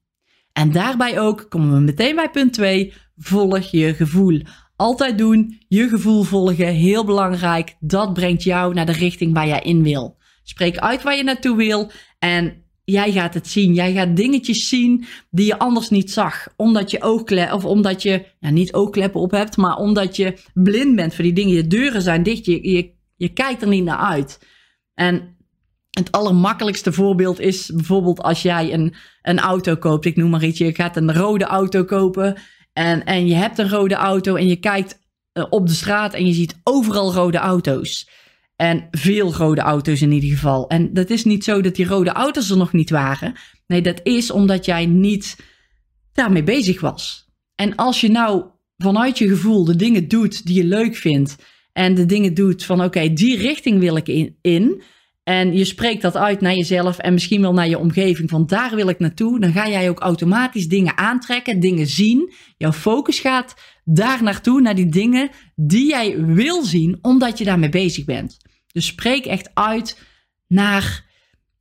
En 0.53 0.71
daarbij 0.71 1.19
ook 1.19 1.45
komen 1.49 1.73
we 1.73 1.79
meteen 1.79 2.15
bij 2.15 2.29
punt 2.29 2.53
2, 2.53 2.93
volg 3.17 3.59
je 3.59 3.93
gevoel. 3.93 4.41
Altijd 4.75 5.17
doen, 5.17 5.59
je 5.67 5.89
gevoel 5.89 6.23
volgen, 6.23 6.67
heel 6.67 7.05
belangrijk. 7.05 7.75
Dat 7.79 8.13
brengt 8.13 8.43
jou 8.43 8.73
naar 8.73 8.85
de 8.85 8.91
richting 8.91 9.33
waar 9.33 9.47
jij 9.47 9.61
in 9.61 9.83
wil. 9.83 10.17
Spreek 10.43 10.77
uit 10.77 11.03
waar 11.03 11.15
je 11.15 11.23
naartoe 11.23 11.55
wil 11.55 11.91
en 12.19 12.63
jij 12.83 13.11
gaat 13.11 13.33
het 13.33 13.47
zien. 13.47 13.73
Jij 13.73 13.93
gaat 13.93 14.15
dingetjes 14.15 14.69
zien 14.69 15.05
die 15.29 15.45
je 15.45 15.59
anders 15.59 15.89
niet 15.89 16.11
zag. 16.11 16.47
Omdat 16.55 16.91
je 16.91 17.01
oogkleppen, 17.01 17.55
of 17.55 17.65
omdat 17.65 18.01
je, 18.01 18.25
niet 18.39 18.73
oogkleppen 18.73 19.21
op 19.21 19.31
hebt, 19.31 19.57
maar 19.57 19.75
omdat 19.75 20.15
je 20.15 20.37
blind 20.53 20.95
bent 20.95 21.15
voor 21.15 21.23
die 21.23 21.33
dingen. 21.33 21.55
Je 21.55 21.67
deuren 21.67 22.01
zijn 22.01 22.23
dicht, 22.23 22.45
je, 22.45 22.69
je, 22.71 22.91
je 23.15 23.33
kijkt 23.33 23.61
er 23.61 23.67
niet 23.67 23.83
naar 23.83 23.97
uit. 23.97 24.39
En 24.93 25.36
het 25.97 26.11
allermakkelijkste 26.11 26.93
voorbeeld 26.93 27.39
is 27.39 27.71
bijvoorbeeld 27.73 28.21
als 28.21 28.41
jij 28.41 28.73
een, 28.73 28.95
een 29.21 29.39
auto 29.39 29.75
koopt. 29.75 30.05
Ik 30.05 30.15
noem 30.15 30.29
maar 30.29 30.43
iets, 30.43 30.57
je 30.57 30.75
gaat 30.75 30.97
een 30.97 31.13
rode 31.13 31.45
auto 31.45 31.83
kopen. 31.83 32.37
En, 32.73 33.05
en 33.05 33.27
je 33.27 33.33
hebt 33.33 33.57
een 33.57 33.69
rode 33.69 33.95
auto 33.95 34.35
en 34.35 34.47
je 34.47 34.55
kijkt 34.55 34.99
eh, 35.31 35.45
op 35.49 35.67
de 35.67 35.73
straat 35.73 36.13
en 36.13 36.25
je 36.25 36.33
ziet 36.33 36.59
overal 36.63 37.13
rode 37.13 37.37
auto's. 37.37 38.09
En 38.55 38.87
veel 38.91 39.33
rode 39.33 39.61
auto's 39.61 40.01
in 40.01 40.11
ieder 40.11 40.29
geval. 40.29 40.67
En 40.69 40.93
dat 40.93 41.09
is 41.09 41.23
niet 41.23 41.43
zo 41.43 41.61
dat 41.61 41.75
die 41.75 41.85
rode 41.85 42.11
auto's 42.11 42.49
er 42.49 42.57
nog 42.57 42.73
niet 42.73 42.89
waren. 42.89 43.33
Nee, 43.67 43.81
dat 43.81 43.99
is 44.03 44.31
omdat 44.31 44.65
jij 44.65 44.85
niet 44.85 45.35
daarmee 46.13 46.43
bezig 46.43 46.81
was. 46.81 47.29
En 47.55 47.75
als 47.75 48.01
je 48.01 48.09
nou 48.09 48.45
vanuit 48.77 49.17
je 49.17 49.27
gevoel 49.27 49.65
de 49.65 49.75
dingen 49.75 50.07
doet 50.07 50.45
die 50.45 50.55
je 50.55 50.63
leuk 50.63 50.95
vindt. 50.95 51.35
En 51.73 51.93
de 51.93 52.05
dingen 52.05 52.33
doet 52.33 52.65
van 52.65 52.83
oké, 52.83 53.13
die 53.13 53.37
richting 53.37 53.79
wil 53.79 53.95
ik 53.95 54.07
in, 54.07 54.37
in. 54.41 54.81
En 55.27 55.53
je 55.53 55.65
spreekt 55.65 56.01
dat 56.01 56.15
uit 56.15 56.41
naar 56.41 56.53
jezelf 56.53 56.97
en 56.97 57.13
misschien 57.13 57.41
wel 57.41 57.53
naar 57.53 57.67
je 57.67 57.77
omgeving, 57.77 58.29
van 58.29 58.45
daar 58.45 58.75
wil 58.75 58.87
ik 58.87 58.99
naartoe, 58.99 59.39
dan 59.39 59.51
ga 59.51 59.69
jij 59.69 59.89
ook 59.89 59.99
automatisch 59.99 60.67
dingen 60.67 60.97
aantrekken, 60.97 61.59
dingen 61.59 61.87
zien. 61.87 62.33
Jouw 62.57 62.71
focus 62.71 63.19
gaat 63.19 63.55
daar 63.83 64.23
naartoe, 64.23 64.61
naar 64.61 64.75
die 64.75 64.89
dingen 64.89 65.29
die 65.55 65.87
jij 65.87 66.25
wil 66.25 66.63
zien, 66.63 66.97
omdat 67.01 67.37
je 67.37 67.43
daarmee 67.43 67.69
bezig 67.69 68.05
bent. 68.05 68.37
Dus 68.71 68.85
spreek 68.85 69.25
echt 69.25 69.49
uit 69.53 70.01
naar, 70.47 71.05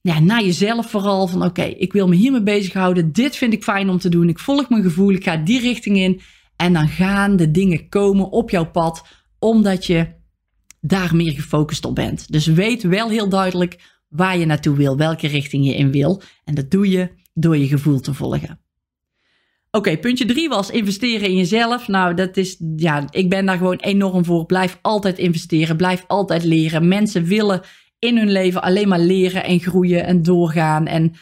ja, 0.00 0.20
naar 0.20 0.42
jezelf 0.42 0.90
vooral 0.90 1.26
van 1.26 1.44
oké, 1.44 1.64
ik 1.64 1.92
wil 1.92 2.08
me 2.08 2.14
hiermee 2.16 2.42
bezighouden, 2.42 3.12
dit 3.12 3.36
vind 3.36 3.52
ik 3.52 3.64
fijn 3.64 3.88
om 3.88 3.98
te 3.98 4.08
doen, 4.08 4.28
ik 4.28 4.38
volg 4.38 4.68
mijn 4.68 4.82
gevoel, 4.82 5.12
ik 5.12 5.24
ga 5.24 5.36
die 5.36 5.60
richting 5.60 5.96
in. 5.96 6.20
En 6.56 6.72
dan 6.72 6.88
gaan 6.88 7.36
de 7.36 7.50
dingen 7.50 7.88
komen 7.88 8.30
op 8.30 8.50
jouw 8.50 8.70
pad, 8.70 9.06
omdat 9.38 9.86
je 9.86 10.15
daar 10.86 11.16
meer 11.16 11.32
gefocust 11.32 11.84
op 11.84 11.94
bent. 11.94 12.32
Dus 12.32 12.46
weet 12.46 12.82
wel 12.82 13.08
heel 13.08 13.28
duidelijk 13.28 13.94
waar 14.08 14.38
je 14.38 14.46
naartoe 14.46 14.76
wil, 14.76 14.96
welke 14.96 15.26
richting 15.26 15.66
je 15.66 15.76
in 15.76 15.92
wil. 15.92 16.22
En 16.44 16.54
dat 16.54 16.70
doe 16.70 16.90
je 16.90 17.10
door 17.34 17.56
je 17.56 17.66
gevoel 17.66 18.00
te 18.00 18.14
volgen. 18.14 18.60
Oké, 19.70 19.98
puntje 19.98 20.24
drie 20.24 20.48
was 20.48 20.70
investeren 20.70 21.28
in 21.28 21.36
jezelf. 21.36 21.88
Nou, 21.88 22.14
dat 22.14 22.36
is, 22.36 22.56
ja, 22.76 23.06
ik 23.10 23.30
ben 23.30 23.46
daar 23.46 23.56
gewoon 23.56 23.76
enorm 23.76 24.24
voor. 24.24 24.46
Blijf 24.46 24.78
altijd 24.82 25.18
investeren, 25.18 25.76
blijf 25.76 26.04
altijd 26.06 26.44
leren. 26.44 26.88
Mensen 26.88 27.24
willen 27.24 27.60
in 27.98 28.16
hun 28.16 28.30
leven 28.30 28.62
alleen 28.62 28.88
maar 28.88 29.00
leren 29.00 29.44
en 29.44 29.60
groeien 29.60 30.04
en 30.04 30.22
doorgaan. 30.22 30.86
En 30.86 31.12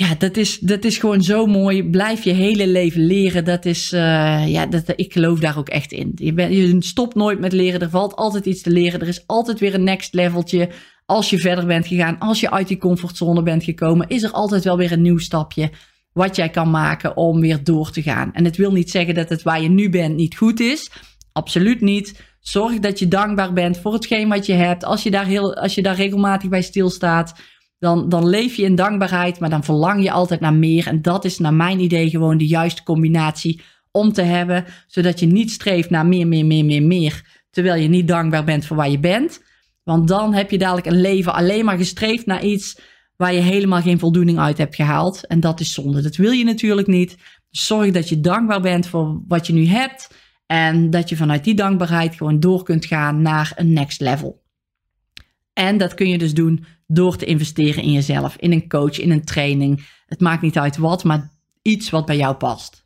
ja, 0.00 0.14
dat 0.18 0.36
is, 0.36 0.58
dat 0.58 0.84
is 0.84 0.98
gewoon 0.98 1.22
zo 1.22 1.46
mooi. 1.46 1.84
Blijf 1.84 2.24
je 2.24 2.32
hele 2.32 2.66
leven 2.66 3.06
leren. 3.06 3.44
Dat 3.44 3.64
is, 3.64 3.92
uh, 3.92 4.48
ja, 4.48 4.66
dat, 4.66 4.82
ik 4.96 5.12
geloof 5.12 5.38
daar 5.38 5.58
ook 5.58 5.68
echt 5.68 5.92
in. 5.92 6.12
Je, 6.14 6.32
ben, 6.32 6.52
je 6.52 6.76
stopt 6.78 7.14
nooit 7.14 7.40
met 7.40 7.52
leren. 7.52 7.80
Er 7.80 7.90
valt 7.90 8.16
altijd 8.16 8.46
iets 8.46 8.62
te 8.62 8.70
leren. 8.70 9.00
Er 9.00 9.08
is 9.08 9.26
altijd 9.26 9.60
weer 9.60 9.74
een 9.74 9.84
next 9.84 10.14
leveltje. 10.14 10.68
Als 11.06 11.30
je 11.30 11.38
verder 11.38 11.66
bent 11.66 11.86
gegaan, 11.86 12.18
als 12.18 12.40
je 12.40 12.50
uit 12.50 12.68
die 12.68 12.78
comfortzone 12.78 13.42
bent 13.42 13.64
gekomen, 13.64 14.08
is 14.08 14.22
er 14.22 14.30
altijd 14.30 14.64
wel 14.64 14.76
weer 14.76 14.92
een 14.92 15.02
nieuw 15.02 15.18
stapje 15.18 15.70
wat 16.12 16.36
jij 16.36 16.48
kan 16.48 16.70
maken 16.70 17.16
om 17.16 17.40
weer 17.40 17.64
door 17.64 17.90
te 17.90 18.02
gaan. 18.02 18.32
En 18.32 18.44
het 18.44 18.56
wil 18.56 18.72
niet 18.72 18.90
zeggen 18.90 19.14
dat 19.14 19.28
het 19.28 19.42
waar 19.42 19.62
je 19.62 19.68
nu 19.68 19.90
bent 19.90 20.16
niet 20.16 20.36
goed 20.36 20.60
is. 20.60 20.90
Absoluut 21.32 21.80
niet. 21.80 22.22
Zorg 22.40 22.78
dat 22.78 22.98
je 22.98 23.08
dankbaar 23.08 23.52
bent 23.52 23.78
voor 23.78 23.92
hetgeen 23.92 24.28
wat 24.28 24.46
je 24.46 24.52
hebt. 24.52 24.84
Als 24.84 25.02
je 25.02 25.10
daar, 25.10 25.26
heel, 25.26 25.54
als 25.54 25.74
je 25.74 25.82
daar 25.82 25.96
regelmatig 25.96 26.48
bij 26.48 26.62
stilstaat 26.62 27.34
dan, 27.80 28.08
dan 28.08 28.28
leef 28.28 28.54
je 28.54 28.62
in 28.62 28.74
dankbaarheid, 28.74 29.38
maar 29.40 29.50
dan 29.50 29.64
verlang 29.64 30.02
je 30.02 30.10
altijd 30.10 30.40
naar 30.40 30.54
meer. 30.54 30.86
En 30.86 31.02
dat 31.02 31.24
is 31.24 31.38
naar 31.38 31.54
mijn 31.54 31.80
idee 31.80 32.10
gewoon 32.10 32.38
de 32.38 32.46
juiste 32.46 32.82
combinatie 32.82 33.60
om 33.90 34.12
te 34.12 34.22
hebben, 34.22 34.64
zodat 34.86 35.20
je 35.20 35.26
niet 35.26 35.50
streeft 35.50 35.90
naar 35.90 36.06
meer, 36.06 36.26
meer, 36.26 36.46
meer, 36.46 36.64
meer, 36.64 36.82
meer, 36.82 37.42
terwijl 37.50 37.82
je 37.82 37.88
niet 37.88 38.08
dankbaar 38.08 38.44
bent 38.44 38.66
voor 38.66 38.76
waar 38.76 38.90
je 38.90 38.98
bent. 38.98 39.42
Want 39.82 40.08
dan 40.08 40.34
heb 40.34 40.50
je 40.50 40.58
dadelijk 40.58 40.86
een 40.86 41.00
leven 41.00 41.34
alleen 41.34 41.64
maar 41.64 41.76
gestreefd 41.76 42.26
naar 42.26 42.44
iets 42.44 42.80
waar 43.16 43.34
je 43.34 43.40
helemaal 43.40 43.82
geen 43.82 43.98
voldoening 43.98 44.38
uit 44.38 44.58
hebt 44.58 44.74
gehaald. 44.74 45.26
En 45.26 45.40
dat 45.40 45.60
is 45.60 45.72
zonde. 45.72 46.02
Dat 46.02 46.16
wil 46.16 46.30
je 46.30 46.44
natuurlijk 46.44 46.86
niet. 46.86 47.16
Dus 47.50 47.66
zorg 47.66 47.90
dat 47.90 48.08
je 48.08 48.20
dankbaar 48.20 48.60
bent 48.60 48.86
voor 48.86 49.22
wat 49.28 49.46
je 49.46 49.52
nu 49.52 49.66
hebt. 49.66 50.14
En 50.46 50.90
dat 50.90 51.08
je 51.08 51.16
vanuit 51.16 51.44
die 51.44 51.54
dankbaarheid 51.54 52.14
gewoon 52.14 52.40
door 52.40 52.62
kunt 52.62 52.84
gaan 52.84 53.22
naar 53.22 53.52
een 53.56 53.72
next 53.72 54.00
level. 54.00 54.42
En 55.52 55.78
dat 55.78 55.94
kun 55.94 56.08
je 56.08 56.18
dus 56.18 56.34
doen 56.34 56.64
door 56.92 57.16
te 57.16 57.24
investeren 57.24 57.82
in 57.82 57.92
jezelf, 57.92 58.36
in 58.36 58.52
een 58.52 58.68
coach, 58.68 58.98
in 58.98 59.10
een 59.10 59.24
training. 59.24 59.86
Het 60.06 60.20
maakt 60.20 60.42
niet 60.42 60.58
uit 60.58 60.76
wat, 60.76 61.04
maar 61.04 61.30
iets 61.62 61.90
wat 61.90 62.06
bij 62.06 62.16
jou 62.16 62.34
past. 62.34 62.84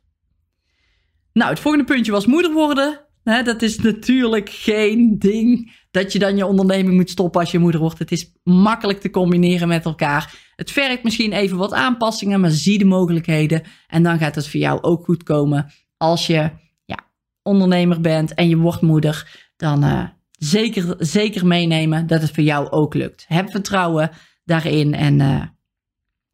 Nou, 1.33 1.49
het 1.49 1.59
volgende 1.59 1.85
puntje 1.85 2.11
was 2.11 2.25
moeder 2.25 2.53
worden. 2.53 3.01
dat 3.23 3.61
is 3.61 3.79
natuurlijk 3.79 4.49
geen 4.49 5.19
ding 5.19 5.73
dat 5.91 6.11
je 6.11 6.19
dan 6.19 6.37
je 6.37 6.45
onderneming 6.45 6.95
moet 6.95 7.09
stoppen 7.09 7.41
als 7.41 7.51
je 7.51 7.59
moeder 7.59 7.79
wordt. 7.79 7.99
Het 7.99 8.11
is 8.11 8.31
makkelijk 8.43 8.99
te 8.99 9.09
combineren 9.09 9.67
met 9.67 9.85
elkaar. 9.85 10.51
Het 10.55 10.71
vergt 10.71 11.03
misschien 11.03 11.33
even 11.33 11.57
wat 11.57 11.73
aanpassingen, 11.73 12.39
maar 12.39 12.51
zie 12.51 12.77
de 12.77 12.85
mogelijkheden. 12.85 13.63
En 13.87 14.03
dan 14.03 14.17
gaat 14.17 14.35
het 14.35 14.47
voor 14.47 14.59
jou 14.59 14.81
ook 14.81 15.03
goed 15.03 15.23
komen 15.23 15.71
als 15.97 16.27
je 16.27 16.49
ja, 16.85 16.99
ondernemer 17.43 18.01
bent 18.01 18.33
en 18.33 18.49
je 18.49 18.57
wordt 18.57 18.81
moeder. 18.81 19.47
Dan, 19.57 19.83
uh, 19.83 20.03
zeker, 20.45 20.95
zeker 20.97 21.47
meenemen 21.47 22.07
dat 22.07 22.21
het 22.21 22.31
voor 22.31 22.43
jou 22.43 22.69
ook 22.69 22.93
lukt. 22.93 23.25
Heb 23.27 23.51
vertrouwen 23.51 24.11
daarin 24.43 24.93
en 24.93 25.19
uh, 25.19 25.43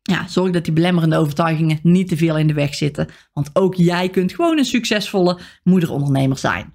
ja, 0.02 0.28
zorg 0.28 0.52
dat 0.52 0.65
die 0.65 0.74
belemmerende 0.74 1.17
overtuigingen 1.17 1.80
niet 1.84 2.08
te 2.08 2.17
veel 2.17 2.38
in 2.38 2.47
de 2.47 2.54
weg 2.54 2.76
zitten. 2.76 3.08
Want 3.34 3.50
ook 3.54 3.76
jij 3.76 4.10
kunt 4.10 4.34
gewoon 4.34 4.58
een 4.58 4.65
succesvolle 4.65 5.39
moederondernemer 5.63 6.38
zijn. 6.38 6.74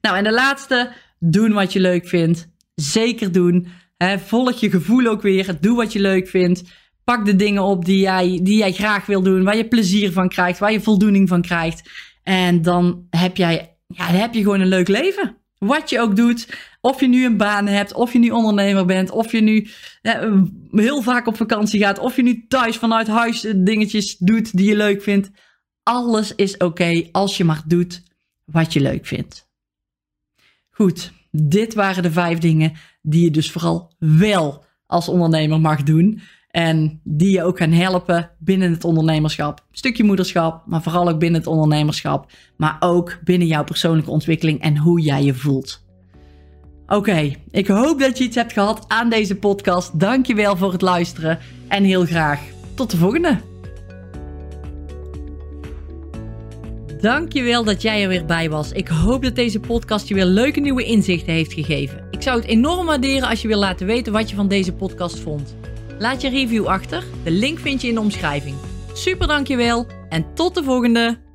Nou, 0.00 0.16
en 0.16 0.24
de 0.24 0.32
laatste, 0.32 0.92
doen 1.18 1.52
wat 1.52 1.72
je 1.72 1.80
leuk 1.80 2.08
vindt. 2.08 2.48
Zeker 2.74 3.32
doen. 3.32 3.68
volg 4.26 4.60
je 4.60 4.70
gevoel 4.70 5.06
ook 5.06 5.22
weer. 5.22 5.56
Doe 5.60 5.76
wat 5.76 5.92
je 5.92 6.00
leuk 6.00 6.28
vindt. 6.28 6.62
Pak 7.04 7.24
de 7.24 7.36
dingen 7.36 7.62
op 7.62 7.84
die 7.84 8.00
jij, 8.00 8.40
die 8.42 8.58
jij 8.58 8.72
graag 8.72 9.06
wil 9.06 9.22
doen, 9.22 9.44
waar 9.44 9.56
je 9.56 9.68
plezier 9.68 10.12
van 10.12 10.28
krijgt, 10.28 10.58
waar 10.58 10.72
je 10.72 10.80
voldoening 10.80 11.28
van 11.28 11.42
krijgt. 11.42 11.90
En 12.22 12.62
dan 12.62 13.06
heb, 13.10 13.36
jij, 13.36 13.76
ja, 13.86 14.06
dan 14.06 14.20
heb 14.20 14.34
je 14.34 14.42
gewoon 14.42 14.60
een 14.60 14.68
leuk 14.68 14.88
leven. 14.88 15.36
Wat 15.58 15.90
je 15.90 16.00
ook 16.00 16.16
doet, 16.16 16.48
of 16.80 17.00
je 17.00 17.08
nu 17.08 17.24
een 17.24 17.36
baan 17.36 17.66
hebt, 17.66 17.92
of 17.92 18.12
je 18.12 18.18
nu 18.18 18.30
ondernemer 18.30 18.84
bent, 18.84 19.10
of 19.10 19.32
je 19.32 19.40
nu 19.40 19.68
heel 20.70 21.02
vaak 21.02 21.26
op 21.26 21.36
vakantie 21.36 21.80
gaat, 21.80 21.98
of 21.98 22.16
je 22.16 22.22
nu 22.22 22.44
thuis 22.48 22.76
vanuit 22.76 23.06
huis 23.06 23.40
dingetjes 23.56 24.16
doet 24.16 24.56
die 24.56 24.68
je 24.68 24.76
leuk 24.76 25.02
vindt. 25.02 25.30
Alles 25.82 26.34
is 26.34 26.56
oké 26.56 27.08
als 27.12 27.36
je 27.36 27.44
maar 27.44 27.62
doet 27.66 28.02
wat 28.44 28.72
je 28.72 28.80
leuk 28.80 29.06
vindt. 29.06 29.48
Goed, 30.70 31.12
dit 31.30 31.74
waren 31.74 32.02
de 32.02 32.12
vijf 32.12 32.38
dingen 32.38 32.72
die 33.02 33.24
je 33.24 33.30
dus 33.30 33.50
vooral 33.50 33.94
wel 33.98 34.64
als 34.86 35.08
ondernemer 35.08 35.60
mag 35.60 35.82
doen. 35.82 36.20
En 36.56 37.00
die 37.04 37.30
je 37.30 37.42
ook 37.42 37.58
gaan 37.58 37.72
helpen 37.72 38.30
binnen 38.38 38.70
het 38.70 38.84
ondernemerschap. 38.84 39.64
Stukje 39.72 40.04
moederschap, 40.04 40.62
maar 40.66 40.82
vooral 40.82 41.08
ook 41.08 41.18
binnen 41.18 41.40
het 41.40 41.48
ondernemerschap. 41.48 42.30
Maar 42.56 42.76
ook 42.80 43.18
binnen 43.24 43.46
jouw 43.46 43.64
persoonlijke 43.64 44.10
ontwikkeling 44.10 44.60
en 44.60 44.76
hoe 44.76 45.00
jij 45.00 45.22
je 45.22 45.34
voelt. 45.34 45.84
Oké, 46.86 47.32
ik 47.50 47.66
hoop 47.66 48.00
dat 48.00 48.18
je 48.18 48.24
iets 48.24 48.36
hebt 48.36 48.52
gehad 48.52 48.84
aan 48.88 49.10
deze 49.10 49.36
podcast. 49.36 50.00
Dankjewel 50.00 50.56
voor 50.56 50.72
het 50.72 50.82
luisteren 50.82 51.38
en 51.68 51.84
heel 51.84 52.04
graag 52.04 52.40
tot 52.74 52.90
de 52.90 52.96
volgende. 52.96 53.38
Dankjewel 57.00 57.64
dat 57.64 57.82
jij 57.82 58.02
er 58.02 58.08
weer 58.08 58.24
bij 58.24 58.50
was. 58.50 58.72
Ik 58.72 58.88
hoop 58.88 59.22
dat 59.22 59.34
deze 59.34 59.60
podcast 59.60 60.08
je 60.08 60.14
weer 60.14 60.24
leuke 60.24 60.60
nieuwe 60.60 60.84
inzichten 60.84 61.32
heeft 61.32 61.52
gegeven. 61.52 62.06
Ik 62.10 62.22
zou 62.22 62.40
het 62.40 62.48
enorm 62.48 62.86
waarderen 62.86 63.28
als 63.28 63.42
je 63.42 63.48
wil 63.48 63.58
laten 63.58 63.86
weten 63.86 64.12
wat 64.12 64.30
je 64.30 64.36
van 64.36 64.48
deze 64.48 64.72
podcast 64.72 65.18
vond. 65.18 65.54
Laat 65.98 66.20
je 66.20 66.28
review 66.28 66.66
achter. 66.66 67.04
De 67.24 67.30
link 67.30 67.58
vind 67.58 67.82
je 67.82 67.88
in 67.88 67.94
de 67.94 68.00
omschrijving. 68.00 68.56
Super 68.92 69.26
dankjewel 69.26 69.86
en 70.08 70.34
tot 70.34 70.54
de 70.54 70.62
volgende! 70.62 71.25